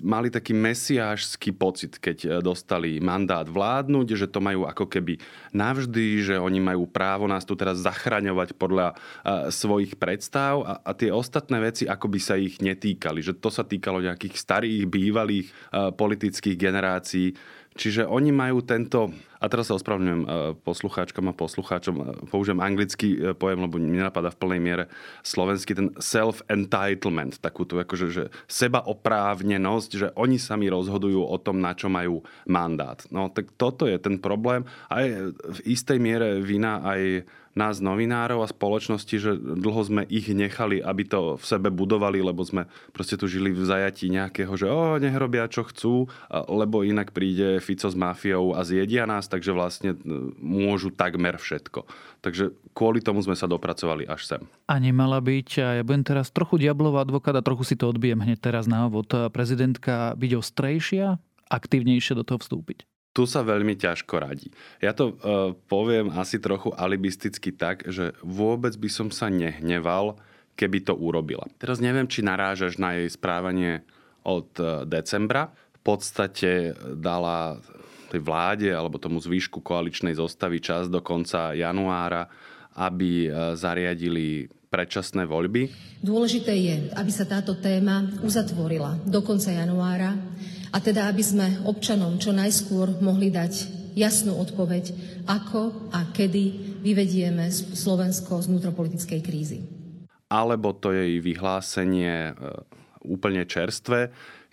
mali 0.00 0.32
taký 0.32 0.56
mesiášský 0.56 1.52
pocit, 1.52 2.00
keď 2.00 2.18
e, 2.24 2.28
dostali 2.40 2.96
mandát 2.98 3.44
vládnuť, 3.44 4.06
že 4.16 4.26
to 4.28 4.40
majú 4.40 4.64
ako 4.64 4.88
keby 4.88 5.20
navždy, 5.52 6.24
že 6.24 6.34
oni 6.40 6.58
majú 6.58 6.88
právo 6.88 7.28
nás 7.28 7.44
tu 7.44 7.52
teraz 7.52 7.84
zachraňovať 7.84 8.56
podľa 8.56 8.96
uh, 8.96 9.52
svojich 9.52 10.00
predstav 10.00 10.64
a, 10.64 10.72
a 10.80 10.90
tie 10.96 11.12
ostatné 11.12 11.60
veci 11.60 11.84
ako 11.84 12.06
by 12.08 12.20
sa 12.20 12.40
ich 12.40 12.58
netýkali. 12.64 13.20
Že 13.20 13.38
to 13.40 13.50
sa 13.52 13.64
týkalo 13.64 14.00
nejakých 14.00 14.34
starých, 14.40 14.88
bývalých 14.88 15.46
uh, 15.48 15.92
politických 15.92 16.56
generácií 16.56 17.36
Čiže 17.72 18.04
oni 18.04 18.30
majú 18.36 18.60
tento, 18.60 19.08
a 19.42 19.50
teraz 19.50 19.66
sa 19.66 19.74
ospravedlňujem 19.74 20.22
e, 20.22 20.28
poslucháčkom 20.62 21.24
a 21.26 21.34
poslucháčom, 21.34 21.94
e, 21.98 22.02
použijem 22.30 22.62
anglický 22.62 23.08
e, 23.18 23.18
pojem, 23.34 23.66
lebo 23.66 23.82
mi 23.82 23.98
nenapadá 23.98 24.30
v 24.30 24.38
plnej 24.38 24.60
miere 24.62 24.84
slovenský, 25.26 25.74
ten 25.74 25.90
self-entitlement, 25.98 27.42
takúto 27.42 27.74
akože, 27.82 28.06
že 28.14 28.24
seba 28.46 28.86
oprávnenosť, 28.86 29.90
že 29.98 30.08
oni 30.14 30.38
sami 30.38 30.70
rozhodujú 30.70 31.26
o 31.26 31.36
tom, 31.42 31.58
na 31.58 31.74
čo 31.74 31.90
majú 31.90 32.22
mandát. 32.46 33.02
No 33.10 33.26
tak 33.34 33.50
toto 33.58 33.90
je 33.90 33.98
ten 33.98 34.22
problém. 34.22 34.62
A 34.86 35.02
je 35.02 35.34
v 35.34 35.58
istej 35.66 35.98
miere 35.98 36.38
vina 36.38 36.78
aj 36.86 37.26
nás 37.52 37.84
novinárov 37.84 38.40
a 38.40 38.48
spoločnosti, 38.48 39.16
že 39.20 39.36
dlho 39.36 39.82
sme 39.84 40.02
ich 40.08 40.32
nechali, 40.32 40.80
aby 40.80 41.04
to 41.04 41.36
v 41.36 41.44
sebe 41.44 41.68
budovali, 41.68 42.24
lebo 42.24 42.40
sme 42.40 42.64
proste 42.96 43.20
tu 43.20 43.28
žili 43.28 43.52
v 43.52 43.60
zajatí 43.60 44.08
nejakého, 44.08 44.52
že 44.56 44.66
o, 44.72 44.96
nech 44.96 45.12
robia 45.12 45.44
čo 45.52 45.68
chcú, 45.68 46.08
lebo 46.48 46.80
inak 46.80 47.12
príde 47.12 47.60
Fico 47.60 47.92
s 47.92 47.96
mafiou 47.96 48.56
a 48.56 48.64
zjedia 48.64 49.04
nás, 49.04 49.28
takže 49.32 49.56
vlastne 49.56 49.96
e, 49.96 49.98
môžu 50.36 50.92
takmer 50.92 51.40
všetko. 51.40 51.88
Takže 52.20 52.52
kvôli 52.76 53.00
tomu 53.00 53.24
sme 53.24 53.32
sa 53.32 53.48
dopracovali 53.48 54.04
až 54.04 54.28
sem. 54.28 54.42
A 54.68 54.76
nemala 54.76 55.24
byť, 55.24 55.48
a 55.64 55.68
ja 55.80 55.82
budem 55.82 56.04
teraz 56.04 56.28
trochu 56.28 56.60
diablová 56.60 57.08
advokát 57.08 57.32
a 57.32 57.40
trochu 57.40 57.64
si 57.64 57.80
to 57.80 57.88
odbijem 57.88 58.20
hneď 58.20 58.52
teraz 58.52 58.68
na 58.68 58.92
ovod, 58.92 59.08
prezidentka 59.32 60.12
byť 60.20 60.30
ostrejšia, 60.36 61.16
aktívnejšie 61.48 62.12
do 62.12 62.28
toho 62.28 62.36
vstúpiť? 62.36 62.84
tu 63.12 63.28
sa 63.28 63.44
veľmi 63.44 63.76
ťažko 63.76 64.14
radí. 64.16 64.48
Ja 64.80 64.96
to 64.96 65.12
uh, 65.12 65.52
poviem 65.68 66.08
asi 66.16 66.40
trochu 66.40 66.72
alibisticky 66.72 67.52
tak, 67.52 67.84
že 67.84 68.16
vôbec 68.24 68.72
by 68.80 68.88
som 68.88 69.08
sa 69.12 69.28
nehneval, 69.28 70.16
keby 70.56 70.80
to 70.80 70.96
urobila. 70.96 71.44
Teraz 71.60 71.80
neviem, 71.80 72.08
či 72.08 72.24
narážaš 72.24 72.80
na 72.80 72.96
jej 72.96 73.08
správanie 73.12 73.84
od 74.24 74.48
uh, 74.56 74.88
decembra. 74.88 75.52
V 75.76 75.80
podstate 75.84 76.72
dala 76.96 77.60
tej 78.12 78.20
vláde 78.20 78.68
alebo 78.68 79.00
tomu 79.00 79.16
zvýšku 79.16 79.64
koaličnej 79.64 80.12
zostavy 80.12 80.60
čas 80.60 80.92
do 80.92 81.00
konca 81.00 81.56
januára, 81.56 82.28
aby 82.76 83.32
uh, 83.32 83.56
zariadili 83.56 84.52
predčasné 84.72 85.28
voľby. 85.28 85.68
Dôležité 86.00 86.56
je, 86.56 86.76
aby 86.96 87.12
sa 87.12 87.28
táto 87.28 87.60
téma 87.60 88.08
uzatvorila 88.24 88.96
do 89.04 89.20
konca 89.20 89.52
januára 89.52 90.16
a 90.72 90.80
teda, 90.80 91.12
aby 91.12 91.20
sme 91.20 91.46
občanom 91.68 92.16
čo 92.16 92.32
najskôr 92.32 92.96
mohli 93.04 93.28
dať 93.28 93.84
jasnú 93.92 94.40
odpoveď, 94.40 94.96
ako 95.28 95.92
a 95.92 96.08
kedy 96.16 96.44
vyvedieme 96.80 97.52
Slovensko 97.52 98.40
z 98.40 98.48
vnútropolitickej 98.48 99.20
krízy. 99.20 99.58
Alebo 100.32 100.72
to 100.72 100.96
jej 100.96 101.20
vyhlásenie 101.20 102.32
e, 102.32 102.34
úplne 103.04 103.44
čerstvé, 103.44 104.08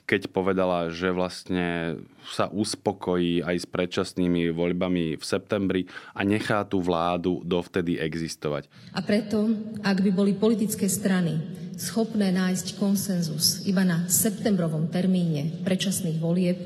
keď 0.09 0.33
povedala, 0.33 0.89
že 0.89 1.13
vlastne 1.13 2.01
sa 2.25 2.49
uspokojí 2.49 3.45
aj 3.45 3.55
s 3.61 3.65
predčasnými 3.69 4.49
voľbami 4.49 5.13
v 5.13 5.23
septembri 5.23 5.85
a 6.17 6.25
nechá 6.25 6.65
tú 6.65 6.81
vládu 6.81 7.45
dovtedy 7.45 8.01
existovať. 8.01 8.65
A 8.97 9.05
preto, 9.05 9.53
ak 9.85 10.01
by 10.01 10.09
boli 10.09 10.33
politické 10.33 10.89
strany 10.89 11.37
schopné 11.77 12.33
nájsť 12.33 12.81
konsenzus 12.81 13.61
iba 13.69 13.85
na 13.85 14.09
septembrovom 14.09 14.89
termíne 14.89 15.61
predčasných 15.61 16.17
volieb, 16.17 16.57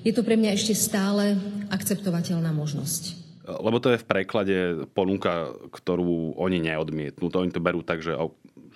je 0.00 0.12
to 0.16 0.24
pre 0.24 0.40
mňa 0.40 0.56
ešte 0.56 0.72
stále 0.72 1.36
akceptovateľná 1.68 2.48
možnosť. 2.56 3.20
Lebo 3.44 3.76
to 3.76 3.92
je 3.92 4.00
v 4.00 4.08
preklade 4.08 4.56
ponuka, 4.96 5.52
ktorú 5.68 6.32
oni 6.40 6.64
neodmietnú. 6.64 7.28
To 7.28 7.44
oni 7.44 7.52
to 7.52 7.60
berú 7.60 7.84
tak, 7.84 8.00
že 8.00 8.16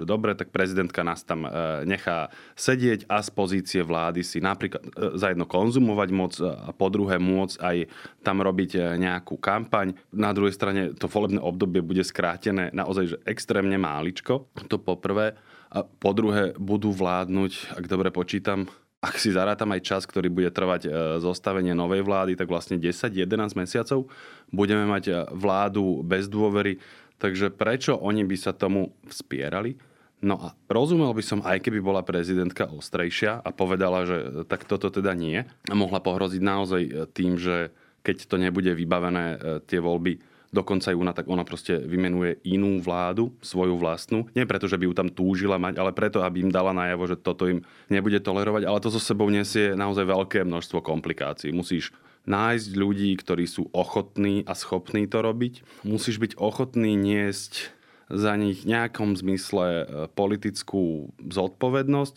dobre, 0.05 0.35
tak 0.35 0.55
prezidentka 0.55 1.03
nás 1.03 1.23
tam 1.27 1.47
e, 1.47 1.51
nechá 1.87 2.29
sedieť 2.55 3.07
a 3.11 3.23
z 3.23 3.31
pozície 3.33 3.81
vlády 3.83 4.27
si 4.27 4.39
napríklad 4.39 4.83
e, 4.85 4.91
za 5.17 5.33
jedno 5.33 5.47
konzumovať 5.49 6.09
moc 6.13 6.33
a 6.43 6.71
po 6.75 6.87
druhé 6.93 7.17
môcť 7.17 7.57
aj 7.59 7.77
tam 8.23 8.43
robiť 8.45 8.71
e, 8.77 8.79
nejakú 9.01 9.41
kampaň. 9.41 9.97
Na 10.15 10.31
druhej 10.31 10.55
strane 10.55 10.95
to 10.95 11.09
volebné 11.09 11.41
obdobie 11.43 11.83
bude 11.83 12.05
skrátené 12.05 12.71
naozaj 12.71 13.05
že 13.09 13.17
extrémne 13.25 13.79
máličko. 13.81 14.51
To 14.69 14.77
poprvé. 14.77 15.35
A 15.69 15.85
po 15.85 16.13
druhé 16.17 16.57
budú 16.57 16.93
vládnuť, 16.93 17.77
ak 17.77 17.85
dobre 17.89 18.09
počítam, 18.09 18.69
ak 18.99 19.15
si 19.15 19.31
zarátam 19.31 19.71
aj 19.71 19.85
čas, 19.85 20.03
ktorý 20.09 20.27
bude 20.27 20.51
trvať 20.51 20.91
zostavenie 21.23 21.71
novej 21.71 22.03
vlády, 22.03 22.35
tak 22.35 22.51
vlastne 22.51 22.81
10-11 22.83 23.55
mesiacov 23.55 24.11
budeme 24.51 24.89
mať 24.91 25.31
vládu 25.31 26.03
bez 26.03 26.27
dôvery. 26.27 26.83
Takže 27.19 27.51
prečo 27.51 27.99
oni 27.99 28.23
by 28.23 28.37
sa 28.39 28.55
tomu 28.55 28.95
vspierali? 29.11 29.75
No 30.19 30.35
a 30.43 30.49
rozumel 30.67 31.15
by 31.15 31.23
som, 31.23 31.39
aj 31.47 31.63
keby 31.63 31.79
bola 31.79 32.03
prezidentka 32.03 32.67
ostrejšia 32.67 33.39
a 33.39 33.51
povedala, 33.55 34.03
že 34.03 34.17
tak 34.51 34.67
toto 34.67 34.91
teda 34.91 35.15
nie. 35.15 35.47
A 35.71 35.75
mohla 35.79 36.03
pohroziť 36.03 36.43
naozaj 36.43 36.83
e, 36.83 36.93
tým, 37.07 37.39
že 37.39 37.71
keď 38.03 38.27
to 38.27 38.37
nebude 38.39 38.73
vybavené 38.75 39.27
e, 39.35 39.37
tie 39.63 39.79
voľby 39.79 40.19
do 40.49 40.65
konca 40.65 40.91
júna, 40.91 41.13
tak 41.13 41.29
ona 41.29 41.45
proste 41.45 41.77
vymenuje 41.77 42.41
inú 42.49 42.81
vládu, 42.81 43.31
svoju 43.45 43.77
vlastnú. 43.77 44.27
Nie 44.33 44.49
preto, 44.49 44.65
že 44.65 44.81
by 44.81 44.89
ju 44.89 44.95
tam 44.97 45.09
túžila 45.13 45.61
mať, 45.61 45.77
ale 45.77 45.93
preto, 45.93 46.25
aby 46.25 46.49
im 46.49 46.53
dala 46.53 46.73
najavo, 46.73 47.05
že 47.05 47.21
toto 47.21 47.45
im 47.47 47.61
nebude 47.93 48.17
tolerovať. 48.19 48.65
Ale 48.65 48.81
to 48.81 48.89
so 48.89 48.99
sebou 48.99 49.29
nesie 49.29 49.77
naozaj 49.77 50.09
veľké 50.09 50.39
množstvo 50.49 50.81
komplikácií. 50.81 51.53
Musíš 51.53 51.93
nájsť 52.25 52.69
ľudí, 52.77 53.13
ktorí 53.21 53.45
sú 53.45 53.69
ochotní 53.77 54.45
a 54.49 54.57
schopní 54.57 55.05
to 55.05 55.21
robiť. 55.21 55.85
Musíš 55.85 56.17
byť 56.21 56.41
ochotný 56.41 56.97
niesť 56.97 57.78
za 58.09 58.33
nich 58.37 58.65
nejakom 58.65 59.15
zmysle 59.17 59.67
e, 59.69 59.85
politickú 60.13 61.13
zodpovednosť 61.21 62.17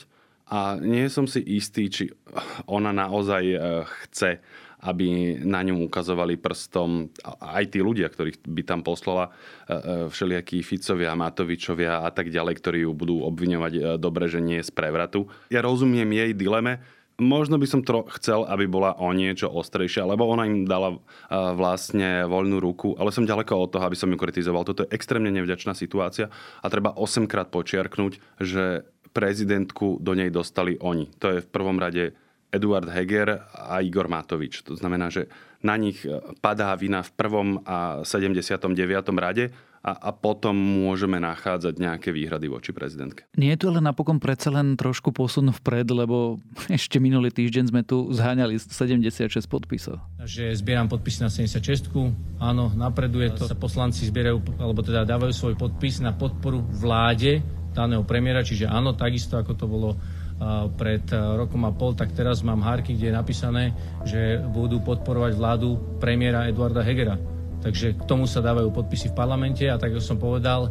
a 0.51 0.79
nie 0.79 1.07
som 1.07 1.27
si 1.27 1.43
istý, 1.43 1.87
či 1.91 2.03
ona 2.67 2.95
naozaj 2.95 3.43
e, 3.43 3.57
chce, 4.07 4.39
aby 4.81 5.37
na 5.45 5.61
ňom 5.61 5.85
ukazovali 5.85 6.41
prstom 6.41 7.13
aj 7.37 7.69
tí 7.69 7.79
ľudia, 7.85 8.09
ktorých 8.09 8.41
by 8.49 8.63
tam 8.65 8.81
poslala, 8.81 9.29
e, 9.67 10.07
všelijakí 10.07 10.63
Ficovia, 10.63 11.13
Matovičovia 11.13 12.07
a 12.07 12.09
tak 12.09 12.31
ďalej, 12.31 12.55
ktorí 12.57 12.79
ju 12.87 12.91
budú 12.95 13.21
obviňovať 13.27 13.99
dobre, 13.99 14.31
že 14.31 14.39
nie 14.39 14.63
je 14.63 14.67
z 14.67 14.73
prevratu. 14.73 15.27
Ja 15.51 15.59
rozumiem 15.59 16.07
jej 16.15 16.31
dileme, 16.31 16.81
Možno 17.21 17.61
by 17.61 17.67
som 17.69 17.85
tro- 17.85 18.09
chcel, 18.17 18.49
aby 18.49 18.65
bola 18.65 18.97
o 18.97 19.13
niečo 19.13 19.45
ostrejšia, 19.45 20.09
lebo 20.09 20.25
ona 20.25 20.49
im 20.49 20.65
dala 20.65 20.97
uh, 20.97 21.53
vlastne 21.53 22.25
voľnú 22.25 22.57
ruku, 22.57 22.97
ale 22.97 23.13
som 23.13 23.29
ďaleko 23.29 23.53
od 23.53 23.69
toho, 23.69 23.85
aby 23.85 23.93
som 23.93 24.09
ju 24.09 24.17
kritizoval. 24.17 24.65
Toto 24.65 24.81
je 24.81 24.93
extrémne 24.97 25.29
nevďačná 25.29 25.77
situácia 25.77 26.33
a 26.33 26.67
treba 26.73 26.97
8 26.97 27.29
krát 27.29 27.53
počiarknúť, 27.53 28.41
že 28.41 28.89
prezidentku 29.13 30.01
do 30.01 30.17
nej 30.17 30.33
dostali 30.33 30.79
oni. 30.81 31.13
To 31.21 31.37
je 31.37 31.43
v 31.45 31.51
prvom 31.51 31.77
rade 31.77 32.17
Eduard 32.51 32.89
Heger 32.89 33.47
a 33.53 33.79
Igor 33.79 34.11
Matovič. 34.11 34.65
To 34.67 34.75
znamená, 34.75 35.07
že 35.07 35.31
na 35.61 35.77
nich 35.77 36.03
padá 36.41 36.73
vina 36.75 37.05
v 37.05 37.11
prvom 37.15 37.49
a 37.63 38.01
79. 38.03 38.73
rade 39.15 39.53
a, 39.81 39.91
a 39.97 40.09
potom 40.13 40.53
môžeme 40.53 41.17
nachádzať 41.17 41.73
nejaké 41.81 42.13
výhrady 42.13 42.45
voči 42.45 42.69
prezidentke. 42.69 43.25
Nie 43.33 43.57
je 43.57 43.65
to 43.65 43.73
ale 43.73 43.81
napokon 43.81 44.21
predsa 44.21 44.53
len 44.53 44.77
trošku 44.77 45.09
posun 45.09 45.49
vpred, 45.49 45.89
lebo 45.89 46.37
ešte 46.69 47.01
minulý 47.01 47.33
týždeň 47.33 47.73
sme 47.73 47.81
tu 47.81 48.13
zháňali 48.13 48.61
76 48.61 49.33
podpisov. 49.49 49.97
Že 50.21 50.53
zbieram 50.61 50.85
podpisy 50.85 51.25
na 51.25 51.29
76 51.33 51.89
áno, 52.37 52.69
napreduje 52.77 53.33
to. 53.33 53.49
Sa 53.49 53.57
poslanci 53.57 54.05
zbierajú, 54.05 54.61
alebo 54.61 54.85
teda 54.85 55.01
dávajú 55.01 55.33
svoj 55.33 55.55
podpis 55.57 55.97
na 55.97 56.13
podporu 56.13 56.61
vláde 56.61 57.41
daného 57.73 58.03
premiéra, 58.03 58.43
čiže 58.43 58.67
áno, 58.67 58.93
takisto 58.93 59.39
ako 59.39 59.51
to 59.55 59.65
bolo 59.65 59.89
pred 60.73 61.05
rokom 61.13 61.69
a 61.69 61.71
pol, 61.71 61.93
tak 61.93 62.17
teraz 62.17 62.41
mám 62.41 62.65
hárky, 62.65 62.97
kde 62.97 63.13
je 63.13 63.15
napísané, 63.15 63.63
že 64.01 64.41
budú 64.41 64.81
podporovať 64.81 65.37
vládu 65.37 65.77
premiéra 66.01 66.49
Eduarda 66.49 66.81
Hegera. 66.81 67.13
Takže 67.61 67.93
k 67.93 68.03
tomu 68.09 68.25
sa 68.25 68.41
dávajú 68.41 68.73
podpisy 68.73 69.13
v 69.13 69.15
parlamente 69.15 69.63
a 69.69 69.77
tak, 69.77 69.93
ako 69.93 70.01
som 70.01 70.17
povedal, 70.17 70.67
e, 70.67 70.69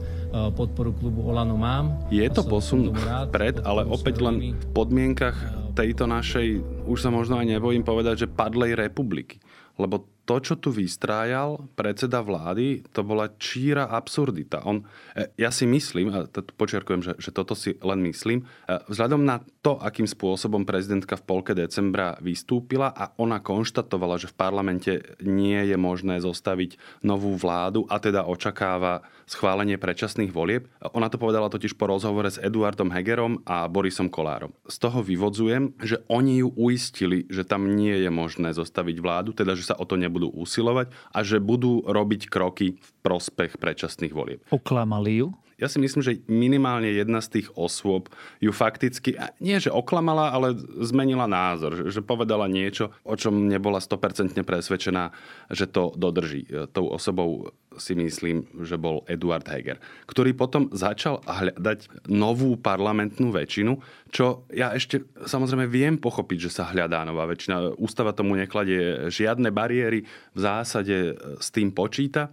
podporu 0.50 0.90
klubu 0.90 1.22
Olano 1.30 1.54
mám. 1.54 2.02
Je 2.10 2.26
to 2.26 2.42
posun 2.42 2.90
pred, 3.30 3.62
ale 3.62 3.86
opäť 3.86 4.18
len 4.18 4.58
v 4.58 4.66
podmienkach 4.74 5.38
tejto 5.78 6.10
našej, 6.10 6.60
už 6.90 6.98
sa 6.98 7.14
možno 7.14 7.38
aj 7.38 7.46
nebojím 7.46 7.86
povedať, 7.86 8.26
že 8.26 8.28
padlej 8.28 8.74
republiky. 8.74 9.38
Lebo 9.78 10.04
to, 10.30 10.38
čo 10.38 10.54
tu 10.62 10.70
vystrájal 10.70 11.58
predseda 11.74 12.22
vlády, 12.22 12.86
to 12.94 13.02
bola 13.02 13.34
číra 13.34 13.90
absurdita. 13.90 14.62
On, 14.62 14.86
e, 15.18 15.26
ja 15.34 15.50
si 15.50 15.66
myslím, 15.66 16.14
a 16.14 16.30
to 16.30 16.46
počiarkujem, 16.54 17.02
že, 17.02 17.12
že 17.18 17.34
toto 17.34 17.58
si 17.58 17.74
len 17.82 17.98
myslím, 18.06 18.46
e, 18.70 18.78
vzhľadom 18.86 19.26
na 19.26 19.42
to, 19.66 19.82
akým 19.82 20.06
spôsobom 20.06 20.62
prezidentka 20.62 21.18
v 21.18 21.26
polke 21.26 21.50
decembra 21.50 22.14
vystúpila 22.22 22.94
a 22.94 23.10
ona 23.18 23.42
konštatovala, 23.42 24.22
že 24.22 24.30
v 24.30 24.38
parlamente 24.38 24.92
nie 25.18 25.58
je 25.66 25.74
možné 25.74 26.22
zostaviť 26.22 27.02
novú 27.02 27.34
vládu 27.34 27.90
a 27.90 27.98
teda 27.98 28.22
očakáva 28.30 29.02
schválenie 29.26 29.78
predčasných 29.78 30.34
volieb. 30.34 30.66
Ona 30.94 31.06
to 31.06 31.18
povedala 31.18 31.46
totiž 31.46 31.78
po 31.78 31.86
rozhovore 31.86 32.26
s 32.26 32.42
Eduardom 32.42 32.90
Hegerom 32.90 33.46
a 33.46 33.70
Borisom 33.70 34.10
Kolárom. 34.10 34.50
Z 34.66 34.78
toho 34.82 35.06
vyvodzujem, 35.06 35.74
že 35.78 36.02
oni 36.10 36.42
ju 36.42 36.50
uistili, 36.58 37.30
že 37.30 37.46
tam 37.46 37.78
nie 37.78 37.94
je 37.94 38.10
možné 38.10 38.50
zostaviť 38.50 38.96
vládu, 38.98 39.30
teda 39.30 39.54
že 39.54 39.70
sa 39.70 39.78
o 39.78 39.86
to 39.86 39.94
nebudú 39.94 40.19
budú 40.20 40.36
usilovať 40.36 40.92
a 41.16 41.24
že 41.24 41.40
budú 41.40 41.80
robiť 41.88 42.28
kroky 42.28 42.76
v 42.76 42.88
prospech 43.00 43.56
predčasných 43.56 44.12
volieb. 44.12 44.44
Oklamali 44.52 45.24
ju? 45.24 45.32
Ja 45.60 45.68
si 45.68 45.76
myslím, 45.76 46.00
že 46.00 46.24
minimálne 46.24 46.88
jedna 46.88 47.20
z 47.20 47.38
tých 47.40 47.48
osôb 47.52 48.08
ju 48.40 48.50
fakticky, 48.50 49.14
nie 49.44 49.60
že 49.60 49.68
oklamala, 49.68 50.32
ale 50.32 50.56
zmenila 50.80 51.28
názor. 51.28 51.92
Že 51.92 52.00
povedala 52.00 52.48
niečo, 52.48 52.90
o 53.04 53.14
čom 53.14 53.46
nebola 53.46 53.78
100% 53.78 54.40
presvedčená, 54.40 55.12
že 55.52 55.68
to 55.68 55.92
dodrží. 55.94 56.48
Tou 56.72 56.88
osobou 56.88 57.52
si 57.76 57.94
myslím, 57.94 58.48
že 58.66 58.80
bol 58.80 59.06
Eduard 59.06 59.46
Heger, 59.46 59.78
ktorý 60.08 60.34
potom 60.34 60.72
začal 60.74 61.22
hľadať 61.22 62.10
novú 62.10 62.58
parlamentnú 62.58 63.30
väčšinu, 63.30 63.78
čo 64.10 64.42
ja 64.50 64.74
ešte 64.74 65.06
samozrejme 65.22 65.70
viem 65.70 65.94
pochopiť, 66.00 66.50
že 66.50 66.50
sa 66.50 66.72
hľadá 66.72 67.06
nová 67.06 67.30
väčšina. 67.30 67.78
Ústava 67.78 68.10
tomu 68.10 68.34
nekladie 68.34 69.12
žiadne 69.12 69.54
bariéry, 69.54 70.02
v 70.34 70.38
zásade 70.40 71.14
s 71.38 71.48
tým 71.54 71.70
počíta 71.70 72.32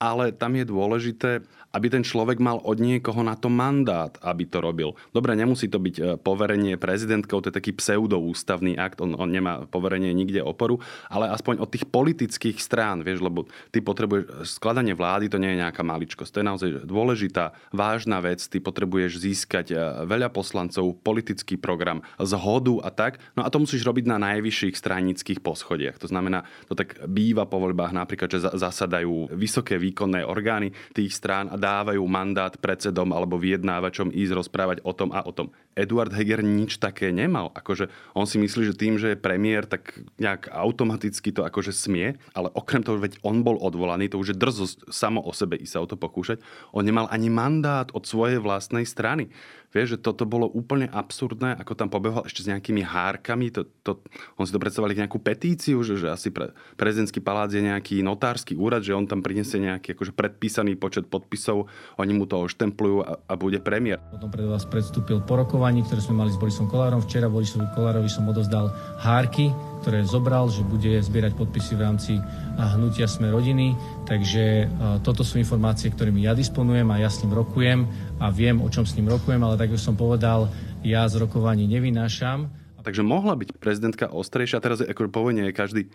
ale 0.00 0.32
tam 0.32 0.56
je 0.56 0.64
dôležité, 0.64 1.44
aby 1.70 1.86
ten 1.86 2.02
človek 2.02 2.42
mal 2.42 2.58
od 2.64 2.82
niekoho 2.82 3.22
na 3.22 3.38
to 3.38 3.46
mandát, 3.46 4.10
aby 4.24 4.42
to 4.48 4.58
robil. 4.58 4.98
Dobre, 5.14 5.38
nemusí 5.38 5.70
to 5.70 5.78
byť 5.78 5.96
e, 5.96 6.02
poverenie 6.18 6.74
prezidentkou, 6.74 7.38
to 7.38 7.52
je 7.52 7.58
taký 7.60 7.72
pseudoústavný 7.76 8.74
akt, 8.74 8.98
on, 8.98 9.14
on 9.14 9.30
nemá 9.30 9.68
poverenie 9.70 10.10
nikde 10.10 10.42
oporu, 10.42 10.82
ale 11.06 11.30
aspoň 11.30 11.62
od 11.62 11.70
tých 11.70 11.86
politických 11.86 12.58
strán, 12.58 13.06
vieš, 13.06 13.22
lebo 13.22 13.46
ty 13.70 13.78
potrebuješ, 13.78 14.50
skladanie 14.58 14.98
vlády 14.98 15.30
to 15.30 15.38
nie 15.38 15.54
je 15.54 15.62
nejaká 15.62 15.86
maličkosť, 15.86 16.30
to 16.32 16.40
je 16.42 16.48
naozaj 16.50 16.70
dôležitá, 16.88 17.54
vážna 17.70 18.18
vec, 18.18 18.42
ty 18.42 18.58
potrebuješ 18.58 19.22
získať 19.22 19.66
e, 19.70 19.76
veľa 20.10 20.34
poslancov, 20.34 20.98
politický 21.06 21.54
program, 21.54 22.02
zhodu 22.18 22.82
a 22.82 22.90
tak, 22.90 23.22
no 23.38 23.46
a 23.46 23.48
to 23.52 23.62
musíš 23.62 23.86
robiť 23.86 24.10
na 24.10 24.18
najvyšších 24.18 24.74
stranických 24.74 25.38
poschodiach. 25.38 26.02
To 26.02 26.10
znamená, 26.10 26.42
to 26.66 26.74
tak 26.74 26.98
býva 27.06 27.46
po 27.46 27.62
voľbách 27.62 27.94
napríklad, 27.94 28.26
že 28.26 28.42
zasadajú 28.58 29.30
vysoké 29.38 29.78
výkonné 29.90 30.22
orgány 30.22 30.70
tých 30.94 31.10
strán 31.10 31.50
a 31.50 31.58
dávajú 31.58 32.06
mandát 32.06 32.54
predsedom 32.54 33.10
alebo 33.10 33.42
vyjednávačom 33.42 34.14
ísť 34.14 34.32
rozprávať 34.38 34.78
o 34.86 34.94
tom 34.94 35.10
a 35.10 35.26
o 35.26 35.34
tom. 35.34 35.50
Eduard 35.78 36.10
Heger 36.10 36.42
nič 36.42 36.82
také 36.82 37.14
nemal. 37.14 37.54
Akože 37.54 37.88
on 38.12 38.26
si 38.26 38.42
myslí, 38.42 38.72
že 38.72 38.78
tým, 38.78 38.98
že 38.98 39.14
je 39.14 39.18
premiér, 39.18 39.70
tak 39.70 40.02
nejak 40.18 40.50
automaticky 40.50 41.30
to 41.30 41.46
akože 41.46 41.70
smie, 41.70 42.18
ale 42.34 42.50
okrem 42.52 42.82
toho, 42.82 42.98
veď 42.98 43.22
on 43.22 43.46
bol 43.46 43.56
odvolaný, 43.56 44.10
to 44.10 44.18
už 44.18 44.34
je 44.34 44.40
drzosť 44.40 44.78
samo 44.90 45.22
o 45.22 45.30
sebe 45.30 45.54
i 45.54 45.66
sa 45.66 45.78
o 45.78 45.86
to 45.86 45.94
pokúšať. 45.94 46.42
On 46.74 46.82
nemal 46.82 47.06
ani 47.08 47.30
mandát 47.30 47.86
od 47.94 48.02
svojej 48.02 48.42
vlastnej 48.42 48.82
strany. 48.82 49.30
Vieš, 49.70 49.94
že 49.94 50.02
toto 50.02 50.26
bolo 50.26 50.50
úplne 50.50 50.90
absurdné, 50.90 51.54
ako 51.54 51.78
tam 51.78 51.86
pobehol 51.94 52.26
ešte 52.26 52.42
s 52.42 52.50
nejakými 52.50 52.82
hárkami. 52.82 53.54
To, 53.54 53.62
to, 53.86 54.02
on 54.34 54.42
si 54.42 54.50
to 54.50 54.58
predstavovali 54.58 54.98
nejakú 54.98 55.22
petíciu, 55.22 55.86
že, 55.86 55.94
že 55.94 56.10
asi 56.10 56.34
pre, 56.34 56.50
prezidentský 56.74 57.22
palác 57.22 57.54
je 57.54 57.62
nejaký 57.62 58.02
notársky 58.02 58.58
úrad, 58.58 58.82
že 58.82 58.98
on 58.98 59.06
tam 59.06 59.22
prinesie 59.22 59.62
nejaký 59.62 59.94
akože 59.94 60.10
predpísaný 60.10 60.74
počet 60.74 61.06
podpisov, 61.06 61.70
oni 62.02 62.12
mu 62.18 62.26
to 62.26 62.42
oštemplujú 62.42 62.96
a, 63.06 63.22
a 63.30 63.32
bude 63.38 63.62
premiér. 63.62 64.02
Potom 64.10 64.34
pred 64.34 64.50
vás 64.50 64.66
predstúpil 64.66 65.22
po 65.22 65.38
rokovaní, 65.60 65.84
ktoré 65.84 66.00
sme 66.00 66.24
mali 66.24 66.32
s 66.32 66.40
Borisom 66.40 66.72
Kolárom. 66.72 67.04
Včera 67.04 67.28
Borisovi 67.28 67.68
Kolárovi 67.76 68.08
som 68.08 68.24
odozdal 68.24 68.72
hárky, 68.96 69.52
ktoré 69.84 70.08
zobral, 70.08 70.48
že 70.48 70.64
bude 70.64 70.88
zbierať 71.04 71.36
podpisy 71.36 71.76
v 71.76 71.84
rámci 71.84 72.12
hnutia 72.56 73.04
Sme 73.04 73.28
rodiny. 73.28 73.76
Takže 74.08 74.72
toto 75.04 75.20
sú 75.20 75.36
informácie, 75.36 75.92
ktorými 75.92 76.24
ja 76.24 76.32
disponujem 76.32 76.88
a 76.88 76.96
ja 76.96 77.12
s 77.12 77.20
ním 77.20 77.36
rokujem 77.36 77.84
a 78.16 78.32
viem, 78.32 78.56
o 78.64 78.72
čom 78.72 78.88
s 78.88 78.96
ním 78.96 79.12
rokujem, 79.12 79.36
ale 79.44 79.60
tak, 79.60 79.68
ako 79.68 79.76
som 79.76 80.00
povedal, 80.00 80.48
ja 80.80 81.04
z 81.04 81.20
rokovaní 81.20 81.68
nevynášam. 81.68 82.48
Takže 82.80 83.04
mohla 83.04 83.36
byť 83.36 83.60
prezidentka 83.60 84.08
ostrejšia, 84.08 84.64
teraz 84.64 84.80
je, 84.80 84.88
ako 84.88 85.12
po 85.12 85.28
vojne 85.28 85.44
je 85.44 85.52
každý 85.52 85.82
e, 85.84 85.90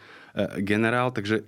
generál, 0.61 1.09
takže 1.09 1.41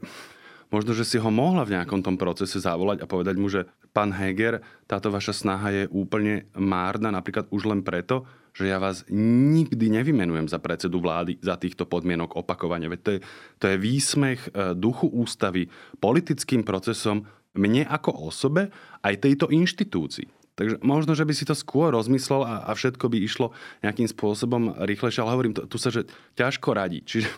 možno, 0.72 0.92
že 0.92 1.08
si 1.08 1.18
ho 1.20 1.30
mohla 1.32 1.64
v 1.64 1.80
nejakom 1.80 2.04
tom 2.04 2.20
procese 2.20 2.60
zavolať 2.60 3.04
a 3.04 3.10
povedať 3.10 3.36
mu, 3.40 3.48
že 3.48 3.68
pán 3.96 4.12
Heger, 4.12 4.62
táto 4.86 5.10
vaša 5.10 5.34
snaha 5.34 5.70
je 5.74 5.84
úplne 5.90 6.48
márna, 6.54 7.10
napríklad 7.10 7.48
už 7.50 7.68
len 7.68 7.82
preto, 7.82 8.28
že 8.58 8.70
ja 8.70 8.82
vás 8.82 9.06
nikdy 9.14 10.02
nevymenujem 10.02 10.50
za 10.50 10.58
predsedu 10.58 10.98
vlády 10.98 11.38
za 11.46 11.62
týchto 11.62 11.86
podmienok 11.86 12.42
opakovane. 12.42 12.90
Veď 12.90 13.00
to 13.02 13.10
je, 13.14 13.20
to 13.62 13.66
je 13.70 13.78
výsmech 13.78 14.42
e, 14.50 14.74
duchu 14.74 15.06
ústavy, 15.14 15.70
politickým 16.02 16.66
procesom, 16.66 17.30
mne 17.54 17.86
ako 17.86 18.34
osobe, 18.34 18.74
aj 19.06 19.22
tejto 19.22 19.54
inštitúcii. 19.54 20.26
Takže 20.58 20.82
možno, 20.82 21.14
že 21.14 21.22
by 21.22 21.34
si 21.38 21.46
to 21.46 21.54
skôr 21.54 21.94
rozmyslel 21.94 22.42
a, 22.42 22.66
a 22.66 22.74
všetko 22.74 23.14
by 23.14 23.18
išlo 23.22 23.54
nejakým 23.86 24.10
spôsobom 24.10 24.74
rýchlejšie, 24.90 25.22
ale 25.22 25.34
hovorím, 25.38 25.54
tu 25.54 25.78
sa, 25.78 25.94
že 25.94 26.10
ťažko 26.34 26.74
radí. 26.74 27.06
Čiže 27.06 27.30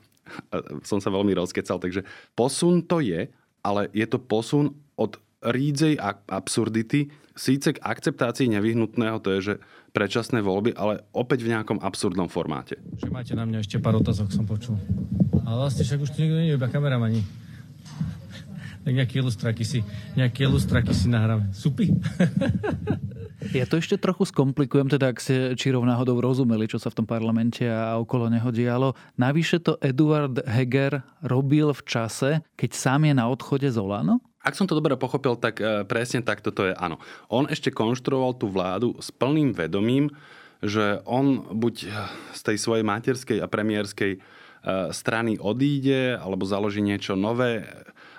som 0.90 1.00
sa 1.02 1.10
veľmi 1.10 1.34
rozkecal, 1.36 1.82
takže 1.82 2.06
posun 2.34 2.86
to 2.86 3.02
je, 3.02 3.28
ale 3.66 3.82
je 3.92 4.06
to 4.08 4.18
posun 4.22 4.74
od 4.96 5.20
rídzej 5.40 5.96
absurdity, 6.28 7.08
síce 7.32 7.72
k 7.72 7.80
akceptácii 7.80 8.52
nevyhnutného, 8.52 9.24
to 9.24 9.32
je, 9.40 9.40
že 9.40 9.56
predčasné 9.96 10.44
voľby, 10.44 10.76
ale 10.76 11.08
opäť 11.16 11.48
v 11.48 11.56
nejakom 11.56 11.80
absurdnom 11.80 12.28
formáte. 12.28 12.78
Že 13.00 13.10
máte 13.10 13.34
na 13.34 13.48
mňa 13.48 13.64
ešte 13.64 13.80
pár 13.80 13.98
otázok, 13.98 14.30
som 14.36 14.44
počul. 14.44 14.76
Ale 15.48 15.66
vlastne 15.66 15.88
však 15.88 16.04
už 16.04 16.10
tu 16.14 16.18
nikto 16.22 16.38
nie 16.38 16.54
je, 16.54 16.60
iba 16.60 16.70
kameramani. 16.70 17.24
Tak 18.86 18.92
nejaké 18.96 19.20
ilustraky 19.20 19.64
si, 19.68 19.80
nejaké 20.16 20.48
ilustraky 20.48 20.96
si 20.96 21.12
nahráme. 21.12 21.52
Supy. 21.52 21.92
Ja 23.56 23.64
to 23.64 23.80
ešte 23.80 23.96
trochu 23.96 24.28
skomplikujem, 24.28 24.92
teda 24.92 25.16
ak 25.16 25.24
ste 25.24 25.56
čirov 25.56 25.88
náhodou 25.88 26.20
rozumeli, 26.20 26.68
čo 26.68 26.76
sa 26.76 26.92
v 26.92 27.02
tom 27.02 27.08
parlamente 27.08 27.64
a 27.64 27.96
okolo 27.96 28.28
neho 28.28 28.52
dialo. 28.52 29.00
Navyše 29.16 29.64
to 29.64 29.80
Eduard 29.80 30.44
Heger 30.44 31.08
robil 31.24 31.72
v 31.72 31.82
čase, 31.88 32.44
keď 32.60 32.72
sám 32.76 33.08
je 33.08 33.14
na 33.16 33.32
odchode 33.32 33.66
z 33.72 33.80
Olano? 33.80 34.20
Ak 34.44 34.60
som 34.60 34.68
to 34.68 34.76
dobre 34.76 34.94
pochopil, 35.00 35.40
tak 35.40 35.64
e, 35.64 35.88
presne 35.88 36.20
tak 36.20 36.44
toto 36.44 36.68
je 36.68 36.76
áno. 36.76 37.00
On 37.32 37.48
ešte 37.48 37.72
konštruoval 37.72 38.36
tú 38.36 38.52
vládu 38.52 39.00
s 39.00 39.08
plným 39.08 39.56
vedomím, 39.56 40.12
že 40.60 41.00
on 41.08 41.48
buď 41.56 41.76
z 42.36 42.42
tej 42.44 42.58
svojej 42.60 42.84
materskej 42.84 43.40
a 43.40 43.48
premiérskej 43.48 44.20
strany 44.92 45.40
odíde 45.40 46.20
alebo 46.20 46.44
založí 46.44 46.84
niečo 46.84 47.16
nové 47.16 47.64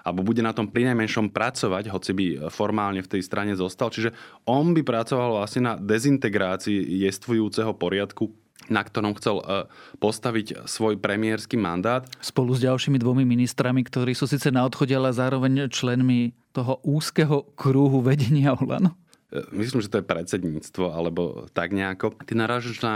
alebo 0.00 0.24
bude 0.24 0.40
na 0.40 0.56
tom 0.56 0.64
prinajmenšom 0.64 1.28
pracovať, 1.28 1.92
hoci 1.92 2.10
by 2.16 2.26
formálne 2.48 3.04
v 3.04 3.10
tej 3.16 3.22
strane 3.24 3.52
zostal. 3.52 3.92
Čiže 3.92 4.16
on 4.48 4.72
by 4.72 4.80
pracoval 4.80 5.36
vlastne 5.36 5.62
na 5.68 5.74
dezintegrácii 5.76 7.04
jestvujúceho 7.04 7.76
poriadku 7.76 8.32
na 8.70 8.86
ktorom 8.86 9.18
chcel 9.18 9.42
e, 9.42 9.66
postaviť 9.98 10.68
svoj 10.68 11.00
premiérsky 11.02 11.58
mandát. 11.58 12.06
Spolu 12.22 12.54
s 12.54 12.62
ďalšími 12.62 13.02
dvomi 13.02 13.26
ministrami, 13.26 13.82
ktorí 13.82 14.14
sú 14.14 14.30
síce 14.30 14.52
na 14.54 14.62
odchode, 14.62 14.94
ale 14.94 15.10
zároveň 15.10 15.66
členmi 15.66 16.36
toho 16.54 16.78
úzkeho 16.86 17.50
krúhu 17.58 17.98
vedenia 18.04 18.54
Olano? 18.54 18.94
E, 19.30 19.46
myslím, 19.54 19.78
že 19.78 19.90
to 19.90 20.02
je 20.02 20.10
predsedníctvo, 20.10 20.90
alebo 20.90 21.46
tak 21.54 21.70
nejako. 21.70 22.18
Ty 22.26 22.34
narážaš 22.34 22.82
na 22.82 22.94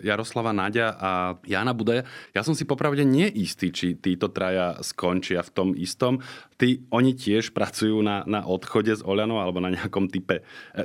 Jaroslava 0.00 0.52
Nadia 0.52 0.92
a 0.96 1.10
Jana 1.44 1.72
Budaja. 1.72 2.04
Ja 2.36 2.44
som 2.44 2.52
si 2.52 2.68
popravde 2.68 3.04
neistý, 3.04 3.72
či 3.72 3.96
títo 3.96 4.28
traja 4.28 4.80
skončia 4.84 5.40
v 5.40 5.50
tom 5.52 5.68
istom. 5.76 6.20
Tí, 6.60 6.84
oni 6.92 7.16
tiež 7.16 7.56
pracujú 7.56 8.04
na, 8.04 8.20
na 8.28 8.44
odchode 8.44 8.92
z 8.92 9.00
Oľanov 9.00 9.40
alebo 9.40 9.64
na 9.64 9.72
nejakom 9.72 10.12
type 10.12 10.40
e, 10.40 10.42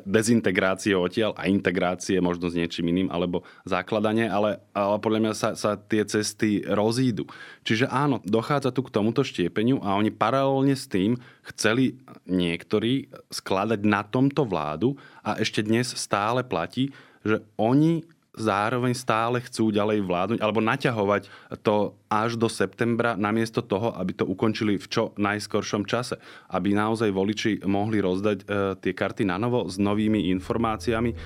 dezintegrácie 0.07 0.95
odtiaľ 0.95 1.35
a 1.35 1.51
integrácie 1.51 2.23
možno 2.23 2.47
s 2.47 2.55
niečím 2.55 2.87
iným 2.95 3.11
alebo 3.11 3.43
základanie, 3.67 4.31
ale, 4.31 4.63
ale 4.71 4.95
podľa 5.03 5.19
mňa 5.19 5.33
sa, 5.35 5.49
sa 5.59 5.75
tie 5.75 6.07
cesty 6.07 6.63
rozídu. 6.63 7.27
Čiže 7.67 7.91
áno, 7.91 8.23
dochádza 8.23 8.71
tu 8.71 8.87
k 8.87 8.93
tomuto 8.93 9.25
štiepeniu 9.27 9.83
a 9.83 9.99
oni 9.99 10.13
paralelne 10.13 10.77
s 10.77 10.87
tým 10.87 11.19
chceli 11.51 11.99
niektorí 12.29 13.11
skladať 13.33 13.81
na 13.83 14.05
tomto 14.05 14.45
vládu 14.45 14.84
a 15.25 15.41
ešte 15.41 15.65
dnes 15.65 15.89
stále 15.97 16.45
platí, 16.45 16.93
že 17.25 17.41
oni 17.57 18.05
zároveň 18.35 18.91
stále 18.91 19.39
chcú 19.47 19.71
ďalej 19.71 20.03
vládnuť 20.03 20.39
alebo 20.43 20.59
naťahovať 20.59 21.31
to 21.63 21.95
až 22.11 22.35
do 22.35 22.51
septembra 22.51 23.15
namiesto 23.15 23.63
toho, 23.63 23.95
aby 23.95 24.11
to 24.11 24.27
ukončili 24.27 24.75
v 24.75 24.87
čo 24.91 25.03
najskoršom 25.15 25.87
čase. 25.87 26.19
Aby 26.51 26.75
naozaj 26.75 27.15
voliči 27.15 27.63
mohli 27.63 28.03
rozdať 28.03 28.37
e, 28.43 28.45
tie 28.83 28.91
karty 28.91 29.23
na 29.23 29.39
novo 29.39 29.71
s 29.71 29.79
novými 29.79 30.27
informáciami, 30.35 31.11
e, 31.11 31.17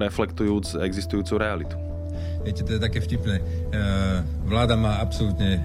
reflektujúc 0.00 0.80
existujúcu 0.80 1.36
realitu. 1.36 1.76
Viete, 2.46 2.62
to 2.62 2.78
je 2.78 2.80
také 2.80 3.02
vtipné. 3.02 3.42
E, 3.42 3.44
vláda 4.46 4.78
má 4.78 5.02
absolútne 5.02 5.58
e, 5.58 5.60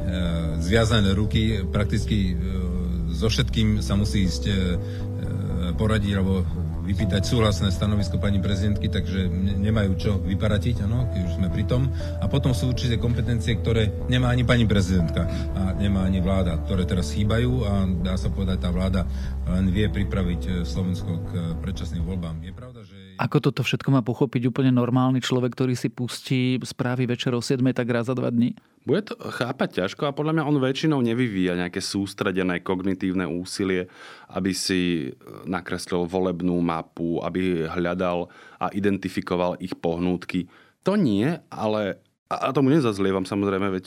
zviazané 0.65 1.13
ruky, 1.13 1.61
prakticky 1.69 2.33
e, 2.33 2.43
so 3.13 3.29
všetkým 3.29 3.85
sa 3.85 3.93
musí 3.93 4.25
ísť 4.25 4.43
poradiť 5.77 6.11
alebo 6.17 6.41
vypýtať 6.91 7.23
súhlasné 7.23 7.71
stanovisko 7.71 8.19
pani 8.19 8.43
prezidentky, 8.43 8.91
takže 8.91 9.31
nemajú 9.55 9.91
čo 9.95 10.11
vyparatiť, 10.19 10.83
áno, 10.83 11.07
keď 11.07 11.21
už 11.23 11.33
sme 11.39 11.47
pri 11.47 11.63
tom. 11.63 11.87
A 12.19 12.27
potom 12.27 12.51
sú 12.51 12.75
určite 12.75 12.99
kompetencie, 12.99 13.55
ktoré 13.55 13.87
nemá 14.11 14.27
ani 14.35 14.43
pani 14.43 14.67
prezidentka 14.67 15.23
a 15.55 15.71
nemá 15.79 16.03
ani 16.03 16.19
vláda, 16.19 16.59
ktoré 16.67 16.83
teraz 16.83 17.15
chýbajú 17.15 17.63
a 17.63 17.87
dá 18.03 18.19
sa 18.19 18.27
povedať, 18.27 18.67
tá 18.67 18.69
vláda 18.75 19.07
len 19.47 19.71
vie 19.71 19.87
pripraviť 19.87 20.41
e, 20.43 20.51
Slovensko 20.67 21.11
k 21.31 21.31
predčasným 21.63 22.03
voľbám. 22.03 22.43
Je 22.43 22.53
pravda, 22.53 22.83
že... 22.83 23.15
Ako 23.15 23.39
toto 23.39 23.63
všetko 23.63 23.87
má 23.87 24.03
pochopiť 24.03 24.51
úplne 24.51 24.75
normálny 24.75 25.23
človek, 25.23 25.55
ktorý 25.55 25.73
si 25.79 25.87
pustí 25.87 26.59
správy 26.59 27.07
večer 27.07 27.31
o 27.31 27.39
7 27.39 27.63
tak 27.71 27.87
raz 27.87 28.11
za 28.11 28.15
dva 28.15 28.27
dní? 28.27 28.51
Bude 28.81 29.05
to 29.05 29.13
chápať 29.13 29.85
ťažko 29.85 30.09
a 30.09 30.15
podľa 30.17 30.41
mňa 30.41 30.47
on 30.49 30.57
väčšinou 30.57 30.99
nevyvíja 31.05 31.53
nejaké 31.53 31.77
sústredené 31.77 32.65
kognitívne 32.65 33.29
úsilie, 33.29 33.85
aby 34.33 34.57
si 34.57 34.81
e, 35.05 35.09
nakreslil 35.45 36.09
volebnú 36.09 36.57
mapu, 36.65 37.21
aby 37.21 37.69
hľadal 37.69 38.33
a 38.57 38.73
identifikoval 38.73 39.61
ich 39.61 39.77
pohnútky. 39.77 40.49
To 40.81 40.97
nie, 40.97 41.37
ale 41.53 42.01
a 42.31 42.55
tomu 42.55 42.71
nezazlievam 42.71 43.27
samozrejme, 43.27 43.67
veď 43.75 43.85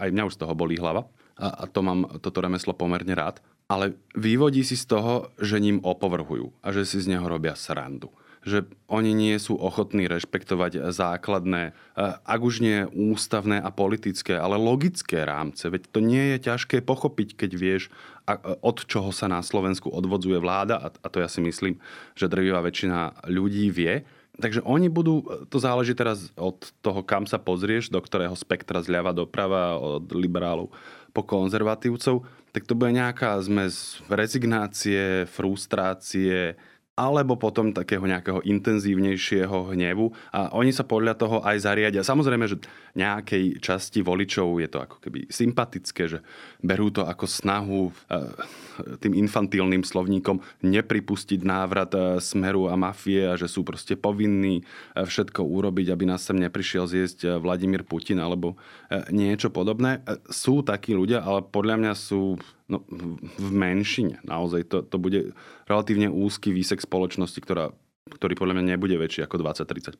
aj 0.00 0.08
mňa 0.10 0.26
už 0.26 0.34
z 0.34 0.40
toho 0.40 0.56
bolí 0.56 0.80
hlava 0.80 1.04
a, 1.36 1.68
to 1.68 1.84
mám 1.84 2.08
toto 2.24 2.40
remeslo 2.40 2.72
pomerne 2.72 3.12
rád, 3.12 3.44
ale 3.68 4.00
vyvodí 4.16 4.64
si 4.64 4.80
z 4.80 4.88
toho, 4.88 5.28
že 5.36 5.60
ním 5.60 5.76
opovrhujú 5.84 6.56
a 6.64 6.72
že 6.72 6.88
si 6.88 7.04
z 7.04 7.12
neho 7.12 7.24
robia 7.28 7.52
srandu. 7.52 8.08
Že 8.42 8.66
oni 8.90 9.14
nie 9.14 9.38
sú 9.38 9.54
ochotní 9.54 10.10
rešpektovať 10.10 10.90
základné, 10.90 11.62
e, 11.70 11.72
ak 12.26 12.40
už 12.42 12.58
nie 12.58 12.84
ústavné 12.90 13.62
a 13.62 13.70
politické, 13.70 14.34
ale 14.34 14.58
logické 14.58 15.22
rámce. 15.22 15.70
Veď 15.70 15.82
to 15.94 16.02
nie 16.02 16.34
je 16.36 16.50
ťažké 16.50 16.82
pochopiť, 16.82 17.38
keď 17.38 17.50
vieš, 17.54 17.82
e, 18.26 18.34
od 18.58 18.82
čoho 18.82 19.14
sa 19.14 19.30
na 19.30 19.40
Slovensku 19.46 19.88
odvodzuje 19.94 20.42
vláda, 20.42 20.82
a 20.82 21.06
to 21.06 21.22
ja 21.22 21.30
si 21.30 21.38
myslím, 21.38 21.78
že 22.18 22.26
drvivá 22.26 22.66
väčšina 22.66 23.30
ľudí 23.30 23.70
vie. 23.70 24.02
Takže 24.32 24.64
oni 24.64 24.88
budú, 24.88 25.22
to 25.52 25.60
záleží 25.60 25.92
teraz 25.92 26.32
od 26.34 26.56
toho, 26.80 27.04
kam 27.04 27.28
sa 27.28 27.36
pozrieš, 27.36 27.92
do 27.92 28.00
ktorého 28.00 28.34
spektra 28.34 28.82
zľava 28.82 29.12
doprava, 29.12 29.76
od 29.78 30.08
liberálov 30.10 30.72
po 31.12 31.22
konzervatívcov, 31.22 32.24
tak 32.52 32.64
to 32.64 32.72
bude 32.72 32.96
nejaká 32.96 33.36
zmes 33.44 34.00
rezignácie, 34.08 35.28
frustrácie, 35.28 36.56
alebo 36.92 37.40
potom 37.40 37.72
takého 37.72 38.04
nejakého 38.04 38.44
intenzívnejšieho 38.44 39.72
hnevu 39.72 40.12
a 40.28 40.52
oni 40.52 40.76
sa 40.76 40.84
podľa 40.84 41.16
toho 41.16 41.36
aj 41.40 41.64
zariadia. 41.64 42.04
Samozrejme, 42.04 42.44
že 42.44 42.60
nejakej 42.92 43.64
časti 43.64 44.04
voličov 44.04 44.60
je 44.60 44.68
to 44.68 44.78
ako 44.84 44.96
keby 45.00 45.24
sympatické, 45.32 46.04
že 46.04 46.18
berú 46.60 46.92
to 46.92 47.08
ako 47.08 47.24
snahu 47.24 47.88
e, 47.88 47.92
tým 49.00 49.16
infantilným 49.24 49.88
slovníkom 49.88 50.44
nepripustiť 50.60 51.40
návrat 51.40 51.96
e, 51.96 52.20
smeru 52.20 52.68
a 52.68 52.76
mafie 52.76 53.24
a 53.24 53.40
že 53.40 53.48
sú 53.48 53.64
proste 53.64 53.96
povinní 53.96 54.60
e, 54.60 54.62
všetko 55.08 55.48
urobiť, 55.48 55.88
aby 55.88 56.04
nás 56.04 56.20
sem 56.20 56.36
neprišiel 56.36 56.84
zjesť 56.84 57.40
Vladimír 57.40 57.88
Putin 57.88 58.20
alebo 58.20 58.60
niečo 59.08 59.48
podobné. 59.48 60.04
Sú 60.28 60.60
takí 60.60 60.92
ľudia, 60.92 61.24
ale 61.24 61.40
podľa 61.40 61.80
mňa 61.80 61.92
sú 61.96 62.36
no, 62.70 62.84
v 63.38 63.50
menšine. 63.50 64.22
Naozaj 64.26 64.68
to, 64.68 64.78
to 64.84 64.96
bude 65.00 65.34
relatívne 65.66 66.10
úzky 66.12 66.50
výsek 66.52 66.82
spoločnosti, 66.82 67.40
ktorá 67.40 67.72
ktorý 68.02 68.36
podľa 68.36 68.60
mňa 68.60 68.76
nebude 68.76 68.92
väčší 69.00 69.24
ako 69.24 69.40
20-30 69.40 69.96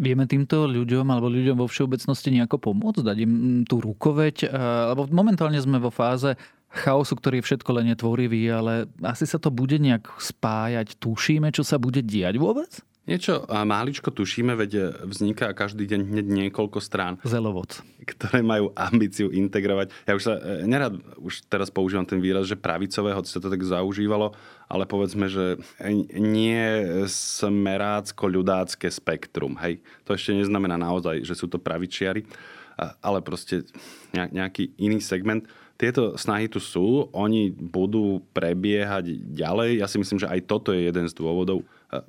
Vieme 0.00 0.24
týmto 0.24 0.64
ľuďom 0.64 1.04
alebo 1.04 1.28
ľuďom 1.28 1.60
vo 1.60 1.68
všeobecnosti 1.68 2.32
nejako 2.32 2.56
pomôcť, 2.56 3.04
dať 3.04 3.18
im 3.28 3.32
tú 3.68 3.84
rukoveď? 3.84 4.48
Lebo 4.94 5.04
momentálne 5.12 5.60
sme 5.60 5.76
vo 5.76 5.92
fáze 5.92 6.32
chaosu, 6.72 7.12
ktorý 7.12 7.44
je 7.44 7.46
všetko 7.52 7.70
len 7.76 7.92
netvorivý, 7.92 8.48
ale 8.48 8.88
asi 9.04 9.28
sa 9.28 9.36
to 9.36 9.52
bude 9.52 9.76
nejak 9.76 10.08
spájať. 10.16 10.96
Tušíme, 10.96 11.52
čo 11.52 11.60
sa 11.60 11.76
bude 11.76 12.00
diať 12.00 12.40
vôbec? 12.40 12.80
Niečo 13.06 13.46
máličko 13.46 14.10
tušíme, 14.10 14.58
veď 14.58 15.06
vzniká 15.06 15.54
každý 15.54 15.86
deň 15.86 16.10
hneď 16.10 16.26
niekoľko 16.26 16.82
strán. 16.82 17.22
Zelovod. 17.22 17.78
Ktoré 18.02 18.42
majú 18.42 18.74
ambíciu 18.74 19.30
integrovať. 19.30 19.94
Ja 20.10 20.18
už 20.18 20.24
sa 20.26 20.34
e, 20.42 20.66
nerad, 20.66 20.98
už 21.22 21.46
teraz 21.46 21.70
používam 21.70 22.02
ten 22.02 22.18
výraz, 22.18 22.50
že 22.50 22.58
pravicové, 22.58 23.14
hoci 23.14 23.30
sa 23.30 23.38
to 23.38 23.46
tak 23.46 23.62
zaužívalo, 23.62 24.34
ale 24.66 24.90
povedzme, 24.90 25.30
že 25.30 25.54
nie 26.18 26.66
smerácko-ľudácké 27.06 28.90
spektrum. 28.90 29.54
Hej. 29.62 29.78
To 30.02 30.18
ešte 30.18 30.34
neznamená 30.34 30.74
naozaj, 30.74 31.22
že 31.22 31.38
sú 31.38 31.46
to 31.46 31.62
pravičiari, 31.62 32.26
ale 32.98 33.22
proste 33.22 33.70
nejaký 34.10 34.74
iný 34.82 34.98
segment 34.98 35.46
tieto 35.76 36.16
snahy 36.16 36.48
tu 36.48 36.56
sú, 36.56 37.12
oni 37.12 37.52
budú 37.52 38.24
prebiehať 38.32 39.12
ďalej. 39.36 39.84
Ja 39.84 39.86
si 39.86 40.00
myslím, 40.00 40.16
že 40.16 40.28
aj 40.28 40.48
toto 40.48 40.72
je 40.72 40.88
jeden 40.88 41.04
z 41.04 41.12
dôvodov, 41.12 41.60
e, 41.60 41.64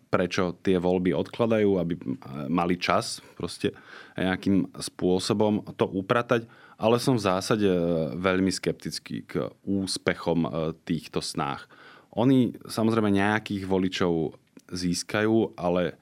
prečo 0.10 0.58
tie 0.66 0.82
voľby 0.82 1.14
odkladajú, 1.14 1.78
aby 1.78 1.94
e, 1.96 2.02
mali 2.50 2.76
čas 2.82 3.22
proste 3.38 3.74
nejakým 4.18 4.74
spôsobom 4.74 5.62
to 5.78 5.86
upratať. 5.86 6.50
Ale 6.78 7.02
som 7.02 7.18
v 7.18 7.26
zásade 7.26 7.70
e, 7.70 7.82
veľmi 8.18 8.50
skeptický 8.50 9.26
k 9.26 9.54
úspechom 9.66 10.50
týchto 10.86 11.22
snách. 11.22 11.70
Oni 12.18 12.58
samozrejme 12.66 13.14
nejakých 13.14 13.70
voličov 13.70 14.34
získajú, 14.74 15.54
ale 15.54 15.96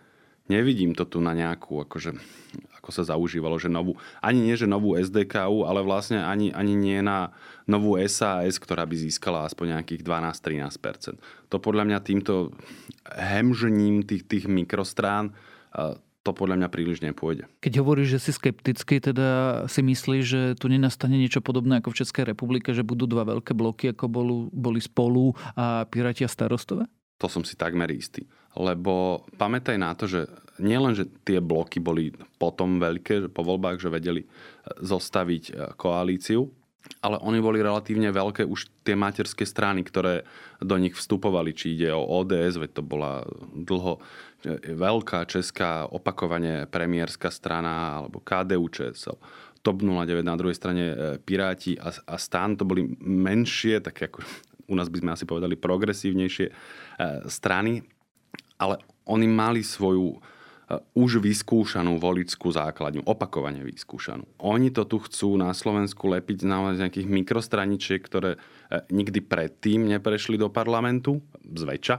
nevidím 0.51 0.93
to 0.93 1.05
tu 1.05 1.21
na 1.21 1.33
nejakú 1.33 1.83
akože 1.85 2.17
ako 2.85 3.01
sa 3.01 3.17
zaužívalo, 3.17 3.57
že 3.57 3.65
novú, 3.65 3.97
ani 4.21 4.45
nie, 4.45 4.53
že 4.53 4.69
novú 4.69 4.93
SDKU, 4.93 5.65
ale 5.65 5.81
vlastne 5.81 6.21
ani, 6.21 6.53
ani 6.53 6.77
nie 6.77 7.01
na 7.01 7.33
novú 7.65 7.97
SAS, 8.05 8.61
ktorá 8.61 8.85
by 8.85 8.93
získala 8.93 9.49
aspoň 9.49 9.81
nejakých 9.81 10.05
12-13%. 10.05 11.17
To 11.49 11.57
podľa 11.57 11.89
mňa 11.89 11.99
týmto 12.05 12.53
hemžením 13.09 14.05
tých, 14.05 14.29
tých 14.29 14.45
mikrostrán 14.45 15.33
to 16.25 16.33
podľa 16.33 16.61
mňa 16.61 16.69
príliš 16.73 17.05
nepôjde. 17.05 17.45
Keď 17.61 17.73
hovoríš, 17.85 18.17
že 18.17 18.29
si 18.29 18.31
skeptický, 18.33 18.97
teda 18.97 19.61
si 19.69 19.85
myslíš, 19.85 20.23
že 20.25 20.41
tu 20.57 20.69
nenastane 20.69 21.17
niečo 21.21 21.41
podobné 21.41 21.81
ako 21.81 21.93
v 21.93 21.99
Českej 22.01 22.23
republike, 22.33 22.73
že 22.73 22.81
budú 22.81 23.05
dva 23.05 23.25
veľké 23.25 23.53
bloky, 23.53 23.93
ako 23.93 24.05
boli, 24.09 24.35
boli 24.49 24.81
spolu 24.81 25.37
a 25.53 25.85
Piráti 25.85 26.25
a 26.25 26.29
starostové? 26.29 26.89
To 27.21 27.29
som 27.29 27.45
si 27.45 27.53
takmer 27.53 27.93
istý. 27.93 28.25
Lebo 28.55 29.23
pamätaj 29.35 29.75
na 29.75 29.91
to, 29.93 30.07
že 30.07 30.31
nielen, 30.59 30.95
že 30.95 31.07
tie 31.27 31.43
bloky 31.43 31.83
boli 31.83 32.11
potom 32.39 32.79
veľké 32.79 33.31
po 33.31 33.43
voľbách, 33.43 33.81
že 33.81 33.91
vedeli 33.91 34.21
e, 34.23 34.27
zostaviť 34.83 35.43
e, 35.49 35.53
koalíciu, 35.75 36.47
ale 37.01 37.17
oni 37.17 37.41
boli 37.41 37.59
relatívne 37.65 38.13
veľké 38.13 38.45
už 38.45 38.69
tie 38.85 38.93
materské 38.93 39.43
strany, 39.43 39.81
ktoré 39.81 40.23
do 40.61 40.77
nich 40.77 40.93
vstupovali, 40.93 41.51
či 41.51 41.73
ide 41.75 41.89
o 41.91 42.05
ODS, 42.21 42.61
veď 42.61 42.71
to 42.77 42.83
bola 42.85 43.25
dlho 43.51 43.99
e, 43.99 44.01
veľká 44.71 45.27
česká 45.27 45.89
opakovane 45.91 46.69
premiérska 46.69 47.27
strana, 47.33 47.99
alebo 47.99 48.23
KDU 48.23 48.67
ČSL. 48.71 49.17
TOP 49.65 49.81
09 49.81 50.21
na 50.21 50.37
druhej 50.37 50.53
strane 50.53 51.17
Piráti 51.25 51.73
a, 51.73 51.89
a 51.89 52.15
Stan, 52.21 52.53
to 52.53 52.69
boli 52.69 52.85
menšie, 53.01 53.81
také 53.81 54.13
ako 54.13 54.21
u 54.69 54.77
nás 54.77 54.93
by 54.93 55.01
sme 55.01 55.13
asi 55.13 55.25
povedali 55.25 55.57
progresívnejšie 55.57 56.53
strany, 57.25 57.85
ale 58.57 58.81
oni 59.05 59.27
mali 59.29 59.61
svoju 59.61 60.17
uh, 60.17 60.79
už 60.97 61.21
vyskúšanú 61.21 62.01
voličskú 62.01 62.49
základňu, 62.49 63.05
opakovane 63.05 63.61
vyskúšanú. 63.61 64.25
Oni 64.41 64.73
to 64.73 64.83
tu 64.89 64.97
chcú 65.03 65.37
na 65.37 65.53
Slovensku 65.53 66.09
lepiť 66.09 66.45
z 66.45 66.81
nejakých 66.81 67.07
mikrostraničiek, 67.07 68.01
ktoré 68.01 68.35
uh, 68.35 68.81
nikdy 68.89 69.21
predtým 69.21 69.85
neprešli 69.85 70.35
do 70.35 70.49
parlamentu, 70.49 71.21
zväčša, 71.45 71.95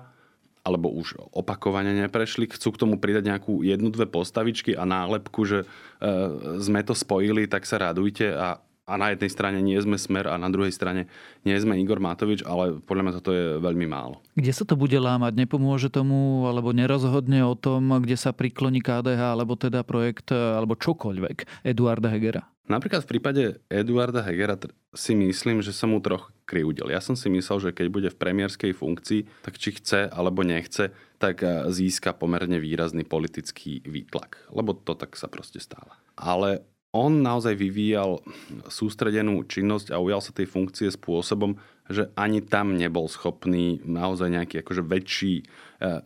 alebo 0.66 0.90
už 0.90 1.30
opakovane 1.30 1.94
neprešli, 1.94 2.50
chcú 2.50 2.74
k 2.74 2.80
tomu 2.82 2.98
pridať 2.98 3.30
nejakú 3.30 3.62
jednu, 3.62 3.94
dve 3.94 4.10
postavičky 4.10 4.74
a 4.74 4.82
nálepku, 4.82 5.46
že 5.46 5.62
uh, 5.62 6.58
sme 6.58 6.82
to 6.82 6.90
spojili, 6.90 7.46
tak 7.46 7.62
sa 7.62 7.78
radujte 7.78 8.34
a 8.34 8.58
a 8.86 8.94
na 8.94 9.10
jednej 9.10 9.30
strane 9.34 9.58
nie 9.58 9.74
sme 9.82 9.98
Smer 9.98 10.30
a 10.30 10.38
na 10.38 10.46
druhej 10.46 10.70
strane 10.70 11.10
nie 11.42 11.58
sme 11.58 11.74
Igor 11.74 11.98
Matovič, 11.98 12.46
ale 12.46 12.78
podľa 12.78 13.02
mňa 13.02 13.16
toto 13.18 13.34
je 13.34 13.58
veľmi 13.58 13.86
málo. 13.90 14.22
Kde 14.38 14.52
sa 14.54 14.62
to 14.62 14.78
bude 14.78 14.94
lámať? 14.94 15.34
Nepomôže 15.34 15.90
tomu 15.90 16.46
alebo 16.46 16.70
nerozhodne 16.70 17.42
o 17.42 17.58
tom, 17.58 17.98
kde 17.98 18.14
sa 18.14 18.30
prikloní 18.30 18.78
KDH 18.78 19.34
alebo 19.34 19.58
teda 19.58 19.82
projekt 19.82 20.30
alebo 20.30 20.78
čokoľvek 20.78 21.66
Eduarda 21.66 22.14
Hegera? 22.14 22.46
Napríklad 22.66 23.06
v 23.06 23.10
prípade 23.10 23.42
Eduarda 23.70 24.26
Hegera 24.26 24.58
si 24.90 25.14
myslím, 25.14 25.62
že 25.62 25.70
som 25.70 25.94
mu 25.94 26.02
troch 26.02 26.34
kriudil. 26.46 26.90
Ja 26.90 26.98
som 26.98 27.14
si 27.14 27.30
myslel, 27.30 27.70
že 27.70 27.70
keď 27.70 27.86
bude 27.90 28.08
v 28.10 28.18
premiérskej 28.18 28.74
funkcii, 28.74 29.42
tak 29.42 29.58
či 29.58 29.74
chce 29.74 30.10
alebo 30.10 30.42
nechce, 30.42 30.90
tak 31.18 31.42
eh, 31.42 31.70
získa 31.70 32.14
pomerne 32.14 32.58
výrazný 32.58 33.06
politický 33.06 33.82
výtlak. 33.86 34.50
Lebo 34.50 34.74
to 34.74 34.98
tak 34.98 35.14
sa 35.14 35.30
proste 35.30 35.62
stáva. 35.62 35.94
Ale 36.18 36.66
on 36.96 37.20
naozaj 37.20 37.52
vyvíjal 37.52 38.24
sústredenú 38.72 39.44
činnosť 39.44 39.92
a 39.92 40.00
ujal 40.00 40.24
sa 40.24 40.32
tej 40.32 40.48
funkcie 40.48 40.88
spôsobom, 40.88 41.60
že 41.86 42.10
ani 42.18 42.42
tam 42.42 42.74
nebol 42.74 43.06
schopný 43.06 43.78
naozaj 43.86 44.26
nejaký 44.26 44.66
akože 44.66 44.82
väčší 44.82 45.34
e, 45.38 45.44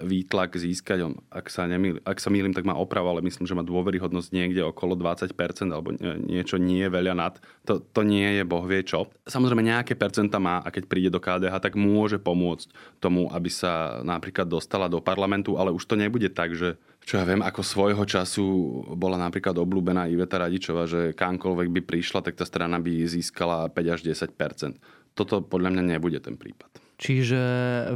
výtlak 0.04 0.52
získať. 0.52 1.08
On, 1.08 1.16
ak 1.32 1.48
sa, 1.48 1.64
nemýl, 1.64 2.04
ak 2.04 2.20
sa 2.20 2.28
mýlim, 2.28 2.52
tak 2.52 2.68
má 2.68 2.76
opravu, 2.76 3.08
ale 3.08 3.24
myslím, 3.24 3.48
že 3.48 3.56
má 3.56 3.64
dôveryhodnosť 3.64 4.28
niekde 4.28 4.60
okolo 4.68 4.92
20% 4.92 5.32
alebo 5.72 5.96
niečo 6.20 6.60
nie 6.60 6.84
veľa 6.84 7.16
nad. 7.16 7.34
To, 7.64 7.80
to 7.80 8.04
nie 8.04 8.28
je 8.40 8.44
boh 8.44 8.64
vie 8.68 8.84
čo. 8.84 9.08
Samozrejme 9.24 9.64
nejaké 9.64 9.96
percenta 9.96 10.36
má 10.36 10.60
a 10.60 10.68
keď 10.68 10.84
príde 10.84 11.08
do 11.08 11.20
KDH, 11.20 11.56
tak 11.64 11.80
môže 11.80 12.20
pomôcť 12.20 13.00
tomu, 13.00 13.32
aby 13.32 13.48
sa 13.48 14.04
napríklad 14.04 14.52
dostala 14.52 14.92
do 14.92 15.00
parlamentu, 15.00 15.56
ale 15.56 15.72
už 15.72 15.88
to 15.88 15.96
nebude 15.96 16.28
tak, 16.36 16.52
že 16.52 16.76
čo 17.10 17.18
ja 17.18 17.26
viem, 17.26 17.42
ako 17.42 17.66
svojho 17.66 18.06
času 18.06 18.46
bola 18.94 19.18
napríklad 19.18 19.58
obľúbená 19.58 20.06
Iveta 20.06 20.38
Radičová, 20.38 20.86
že 20.86 21.10
kamkoľvek 21.10 21.68
by 21.74 21.80
prišla, 21.82 22.22
tak 22.22 22.38
tá 22.38 22.46
strana 22.46 22.78
by 22.78 23.02
získala 23.02 23.66
5 23.66 23.94
až 23.98 24.00
10 24.06 24.30
Toto 25.18 25.42
podľa 25.42 25.74
mňa 25.74 25.98
nebude 25.98 26.22
ten 26.22 26.38
prípad. 26.38 26.70
Čiže 27.02 27.42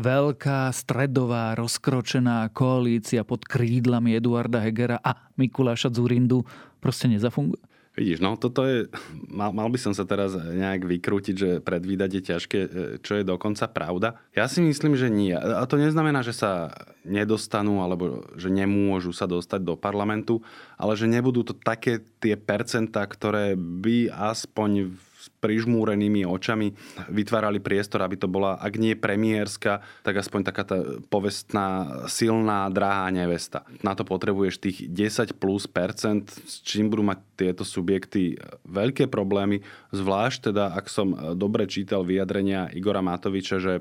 veľká, 0.03 0.66
stredová, 0.74 1.55
rozkročená 1.55 2.50
koalícia 2.50 3.22
pod 3.22 3.46
krídlami 3.46 4.18
Eduarda 4.18 4.59
Hegera 4.59 4.98
a 4.98 5.31
Mikuláša 5.38 5.94
Zurindu 5.94 6.42
proste 6.83 7.07
nezafunguje? 7.07 7.62
Vidíš, 7.94 8.18
no 8.18 8.35
toto 8.35 8.66
je, 8.66 8.90
mal, 9.30 9.54
mal 9.54 9.70
by 9.70 9.78
som 9.78 9.94
sa 9.94 10.02
teraz 10.02 10.35
nejak 10.35 10.83
vykrútiť, 10.83 11.35
že 11.38 11.50
predvídať 11.62 12.11
je 12.11 12.22
ťažké, 12.26 12.59
e, 12.59 12.68
čo 12.98 13.22
je 13.22 13.22
dokonca 13.22 13.70
pravda. 13.70 14.18
Ja 14.35 14.50
si 14.50 14.59
myslím, 14.66 14.98
že 14.98 15.07
nie. 15.07 15.30
A 15.30 15.62
to 15.70 15.78
neznamená, 15.78 16.26
že 16.26 16.35
sa 16.35 16.74
nedostanú 17.07 17.87
alebo 17.87 18.26
že 18.35 18.50
nemôžu 18.50 19.14
sa 19.14 19.30
dostať 19.30 19.62
do 19.62 19.78
parlamentu, 19.78 20.42
ale 20.74 20.98
že 20.98 21.07
nebudú 21.07 21.46
to 21.46 21.54
také 21.54 22.02
tie 22.18 22.35
percentá, 22.35 23.07
ktoré 23.07 23.54
by 23.54 24.11
aspoň 24.11 24.90
v 24.90 25.13
s 25.24 25.32
prižmúrenými 25.40 26.28
očami 26.28 26.76
vytvárali 27.08 27.64
priestor, 27.64 28.04
aby 28.04 28.20
to 28.20 28.28
bola, 28.28 28.60
ak 28.60 28.76
nie 28.76 28.92
premiérska, 28.92 29.80
tak 30.04 30.20
aspoň 30.20 30.40
taká 30.44 30.62
tá 30.68 30.76
povestná, 31.08 32.04
silná, 32.12 32.68
drahá 32.68 33.08
nevesta. 33.08 33.64
Na 33.80 33.96
to 33.96 34.04
potrebuješ 34.04 34.60
tých 34.60 34.78
10 34.92 35.40
plus 35.40 35.64
percent, 35.64 36.28
s 36.28 36.60
čím 36.60 36.92
budú 36.92 37.08
mať 37.08 37.18
tieto 37.40 37.64
subjekty 37.64 38.37
veľké 38.68 39.08
problémy, 39.08 39.64
zvlášť 39.96 40.52
teda, 40.52 40.76
ak 40.76 40.92
som 40.92 41.16
dobre 41.32 41.64
čítal 41.64 42.04
vyjadrenia 42.04 42.68
Igora 42.76 43.00
Matoviča, 43.00 43.56
že 43.56 43.80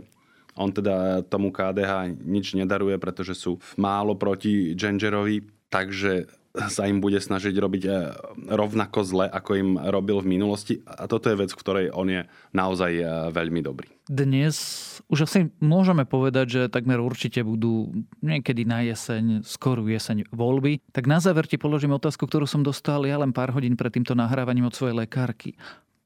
on 0.54 0.70
teda 0.70 1.26
tomu 1.28 1.50
KDH 1.50 2.14
nič 2.24 2.54
nedaruje, 2.54 2.96
pretože 3.02 3.34
sú 3.34 3.58
málo 3.76 4.14
proti 4.14 4.78
Gingerovi, 4.78 5.42
takže 5.74 6.30
sa 6.54 6.86
im 6.86 7.02
bude 7.02 7.18
snažiť 7.18 7.56
robiť 7.58 7.84
eh, 7.90 8.14
rovnako 8.54 9.00
zle, 9.02 9.26
ako 9.26 9.52
im 9.58 9.70
robil 9.82 10.22
v 10.22 10.38
minulosti. 10.38 10.76
A 10.86 11.10
toto 11.10 11.34
je 11.34 11.40
vec, 11.40 11.50
v 11.50 11.60
ktorej 11.60 11.86
on 11.90 12.08
je 12.14 12.22
naozaj 12.54 12.92
eh, 12.94 13.06
veľmi 13.34 13.62
dobrý. 13.66 13.90
Dnes 14.06 14.56
už 15.10 15.26
asi 15.26 15.50
môžeme 15.64 16.06
povedať, 16.06 16.46
že 16.50 16.62
takmer 16.70 17.02
určite 17.02 17.42
budú 17.42 18.06
niekedy 18.22 18.68
na 18.70 18.86
jeseň, 18.86 19.42
skorú 19.42 19.90
jeseň 19.90 20.30
voľby. 20.30 20.84
Tak 20.94 21.10
na 21.10 21.18
záver 21.18 21.50
ti 21.50 21.58
položím 21.58 21.98
otázku, 21.98 22.30
ktorú 22.30 22.46
som 22.46 22.62
dostal 22.62 23.02
ja 23.10 23.18
len 23.18 23.34
pár 23.34 23.50
hodín 23.56 23.74
pred 23.74 23.90
týmto 23.90 24.14
nahrávaním 24.14 24.70
od 24.70 24.78
svojej 24.78 24.94
lekárky. 24.94 25.58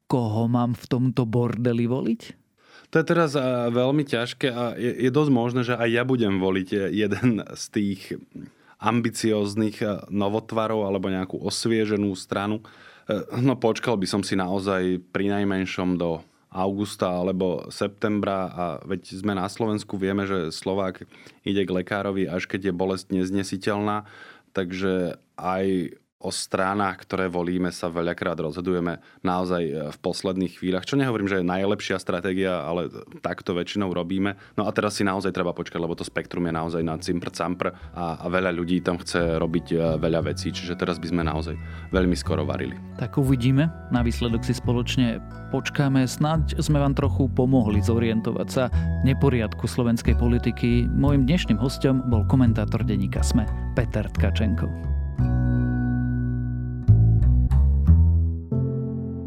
Koho 0.08 0.48
mám 0.48 0.72
v 0.80 0.86
tomto 0.88 1.28
bordeli 1.28 1.84
voliť? 1.84 2.22
To 2.96 3.04
je 3.04 3.06
teraz 3.06 3.36
eh, 3.36 3.44
veľmi 3.68 4.08
ťažké 4.08 4.48
a 4.48 4.80
je, 4.80 4.96
je 5.04 5.12
dosť 5.12 5.32
možné, 5.36 5.62
že 5.68 5.76
aj 5.76 5.90
ja 5.92 6.04
budem 6.08 6.40
voliť 6.40 6.68
jeden 6.96 7.44
z 7.44 7.64
tých 7.76 8.16
ambicióznych 8.78 9.78
eh, 9.82 10.02
novotvarov 10.10 10.86
alebo 10.86 11.10
nejakú 11.10 11.42
osvieženú 11.42 12.14
stranu. 12.14 12.62
Eh, 13.10 13.22
no 13.42 13.58
počkal 13.58 13.98
by 13.98 14.08
som 14.10 14.22
si 14.22 14.38
naozaj 14.38 15.02
pri 15.12 15.34
najmenšom 15.34 15.98
do 15.98 16.22
augusta 16.48 17.12
alebo 17.12 17.68
septembra 17.70 18.50
a 18.50 18.66
veď 18.88 19.20
sme 19.20 19.36
na 19.36 19.46
Slovensku, 19.52 20.00
vieme, 20.00 20.24
že 20.24 20.50
Slovák 20.50 21.04
ide 21.44 21.62
k 21.68 21.76
lekárovi 21.76 22.26
až 22.26 22.48
keď 22.48 22.72
je 22.72 22.74
bolesť 22.74 23.06
neznesiteľná, 23.14 24.08
takže 24.56 25.20
aj 25.36 25.94
o 26.18 26.34
stránach, 26.34 26.98
ktoré 27.06 27.30
volíme, 27.30 27.70
sa 27.70 27.94
veľakrát 27.94 28.42
rozhodujeme 28.42 28.98
naozaj 29.22 29.64
e, 29.70 29.74
v 29.94 29.98
posledných 30.02 30.58
chvíľach. 30.58 30.90
Čo 30.90 30.98
nehovorím, 30.98 31.30
že 31.30 31.40
je 31.42 31.46
najlepšia 31.46 32.02
stratégia, 32.02 32.66
ale 32.66 32.90
takto 33.22 33.54
väčšinou 33.54 33.94
robíme. 33.94 34.34
No 34.58 34.66
a 34.66 34.74
teraz 34.74 34.98
si 34.98 35.06
naozaj 35.06 35.30
treba 35.30 35.54
počkať, 35.54 35.78
lebo 35.78 35.94
to 35.94 36.02
spektrum 36.02 36.50
je 36.50 36.54
naozaj 36.58 36.82
na 36.82 36.98
cimpr 36.98 37.30
campr 37.30 37.70
a, 37.94 38.18
a 38.18 38.26
veľa 38.34 38.50
ľudí 38.50 38.82
tam 38.82 38.98
chce 38.98 39.38
robiť 39.38 39.66
e, 39.70 39.76
veľa 40.02 40.26
vecí. 40.34 40.50
Čiže 40.50 40.74
teraz 40.74 40.98
by 40.98 41.08
sme 41.14 41.22
naozaj 41.22 41.54
veľmi 41.94 42.18
skoro 42.18 42.42
varili. 42.50 42.74
Tak 42.98 43.22
uvidíme. 43.22 43.70
Na 43.94 44.02
výsledok 44.02 44.42
si 44.42 44.58
spoločne 44.58 45.22
počkáme. 45.54 46.02
Snáď 46.10 46.58
sme 46.58 46.82
vám 46.82 46.98
trochu 46.98 47.30
pomohli 47.30 47.78
zorientovať 47.78 48.48
sa 48.50 48.74
neporiadku 49.06 49.70
slovenskej 49.70 50.18
politiky. 50.18 50.90
Mojím 50.90 51.30
dnešným 51.30 51.62
hostom 51.62 52.02
bol 52.10 52.26
komentátor 52.26 52.82
denníka 52.82 53.22
SME 53.22 53.46
Peter 53.78 54.10
Tkačenko. 54.10 54.97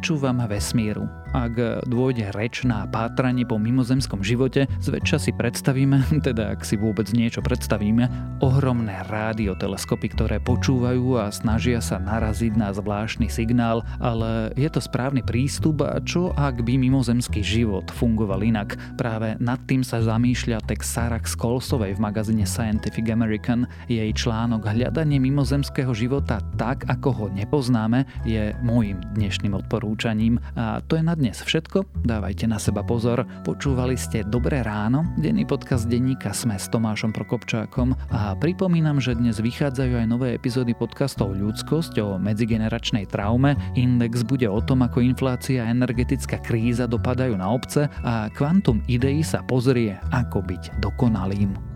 Načúvam 0.00 0.48
vesmíru. 0.48 1.04
Ak 1.30 1.54
dôjde 1.86 2.34
reč 2.34 2.66
na 2.66 2.90
pátranie 2.90 3.46
po 3.46 3.54
mimozemskom 3.54 4.18
živote, 4.18 4.66
zväčša 4.82 5.18
si 5.22 5.30
predstavíme, 5.30 6.02
teda 6.26 6.58
ak 6.58 6.66
si 6.66 6.74
vôbec 6.74 7.06
niečo 7.14 7.38
predstavíme, 7.38 8.10
ohromné 8.42 8.98
rádioteleskopy, 9.06 10.10
ktoré 10.10 10.42
počúvajú 10.42 11.22
a 11.22 11.30
snažia 11.30 11.78
sa 11.78 12.02
naraziť 12.02 12.58
na 12.58 12.74
zvláštny 12.74 13.30
signál, 13.30 13.86
ale 14.02 14.50
je 14.58 14.66
to 14.74 14.82
správny 14.82 15.22
prístup 15.22 15.86
a 15.86 16.02
čo 16.02 16.34
ak 16.34 16.66
by 16.66 16.74
mimozemský 16.74 17.46
život 17.46 17.86
fungoval 17.94 18.42
inak? 18.42 18.74
Práve 18.98 19.38
nad 19.38 19.62
tým 19.70 19.86
sa 19.86 20.02
zamýšľa 20.02 20.66
Tex 20.66 20.90
Sarah 20.90 21.22
Skolsovej 21.22 21.94
v 21.94 22.02
magazíne 22.02 22.42
Scientific 22.42 23.06
American. 23.06 23.70
Jej 23.86 24.10
článok 24.18 24.66
Hľadanie 24.66 25.22
mimozemského 25.22 25.94
života 25.94 26.42
tak, 26.58 26.90
ako 26.90 27.08
ho 27.14 27.26
nepoznáme, 27.30 28.02
je 28.26 28.50
môjim 28.66 28.98
dnešným 29.14 29.54
odporúčaním 29.54 30.42
a 30.58 30.82
to 30.82 30.98
je 30.98 31.06
na 31.06 31.19
dnes 31.20 31.36
všetko, 31.36 31.84
dávajte 32.00 32.48
na 32.48 32.56
seba 32.56 32.80
pozor. 32.80 33.28
Počúvali 33.44 33.92
ste 34.00 34.24
Dobré 34.24 34.64
ráno, 34.64 35.04
denný 35.20 35.44
podcast 35.44 35.84
denníka 35.84 36.32
Sme 36.32 36.56
s 36.56 36.72
Tomášom 36.72 37.12
Prokopčákom 37.12 37.92
a 38.08 38.32
pripomínam, 38.40 38.96
že 38.96 39.12
dnes 39.12 39.36
vychádzajú 39.36 40.00
aj 40.00 40.06
nové 40.08 40.32
epizódy 40.32 40.72
podcastov 40.72 41.36
Ľudskosť 41.36 42.00
o 42.00 42.16
medzigeneračnej 42.16 43.04
traume, 43.04 43.52
Index 43.76 44.24
bude 44.24 44.48
o 44.48 44.64
tom, 44.64 44.80
ako 44.80 45.04
inflácia 45.04 45.68
a 45.68 45.70
energetická 45.70 46.40
kríza 46.40 46.88
dopadajú 46.88 47.36
na 47.36 47.52
obce 47.52 47.92
a 48.00 48.32
Kvantum 48.32 48.80
Idei 48.88 49.20
sa 49.20 49.44
pozrie, 49.44 50.00
ako 50.16 50.40
byť 50.40 50.80
dokonalým. 50.80 51.69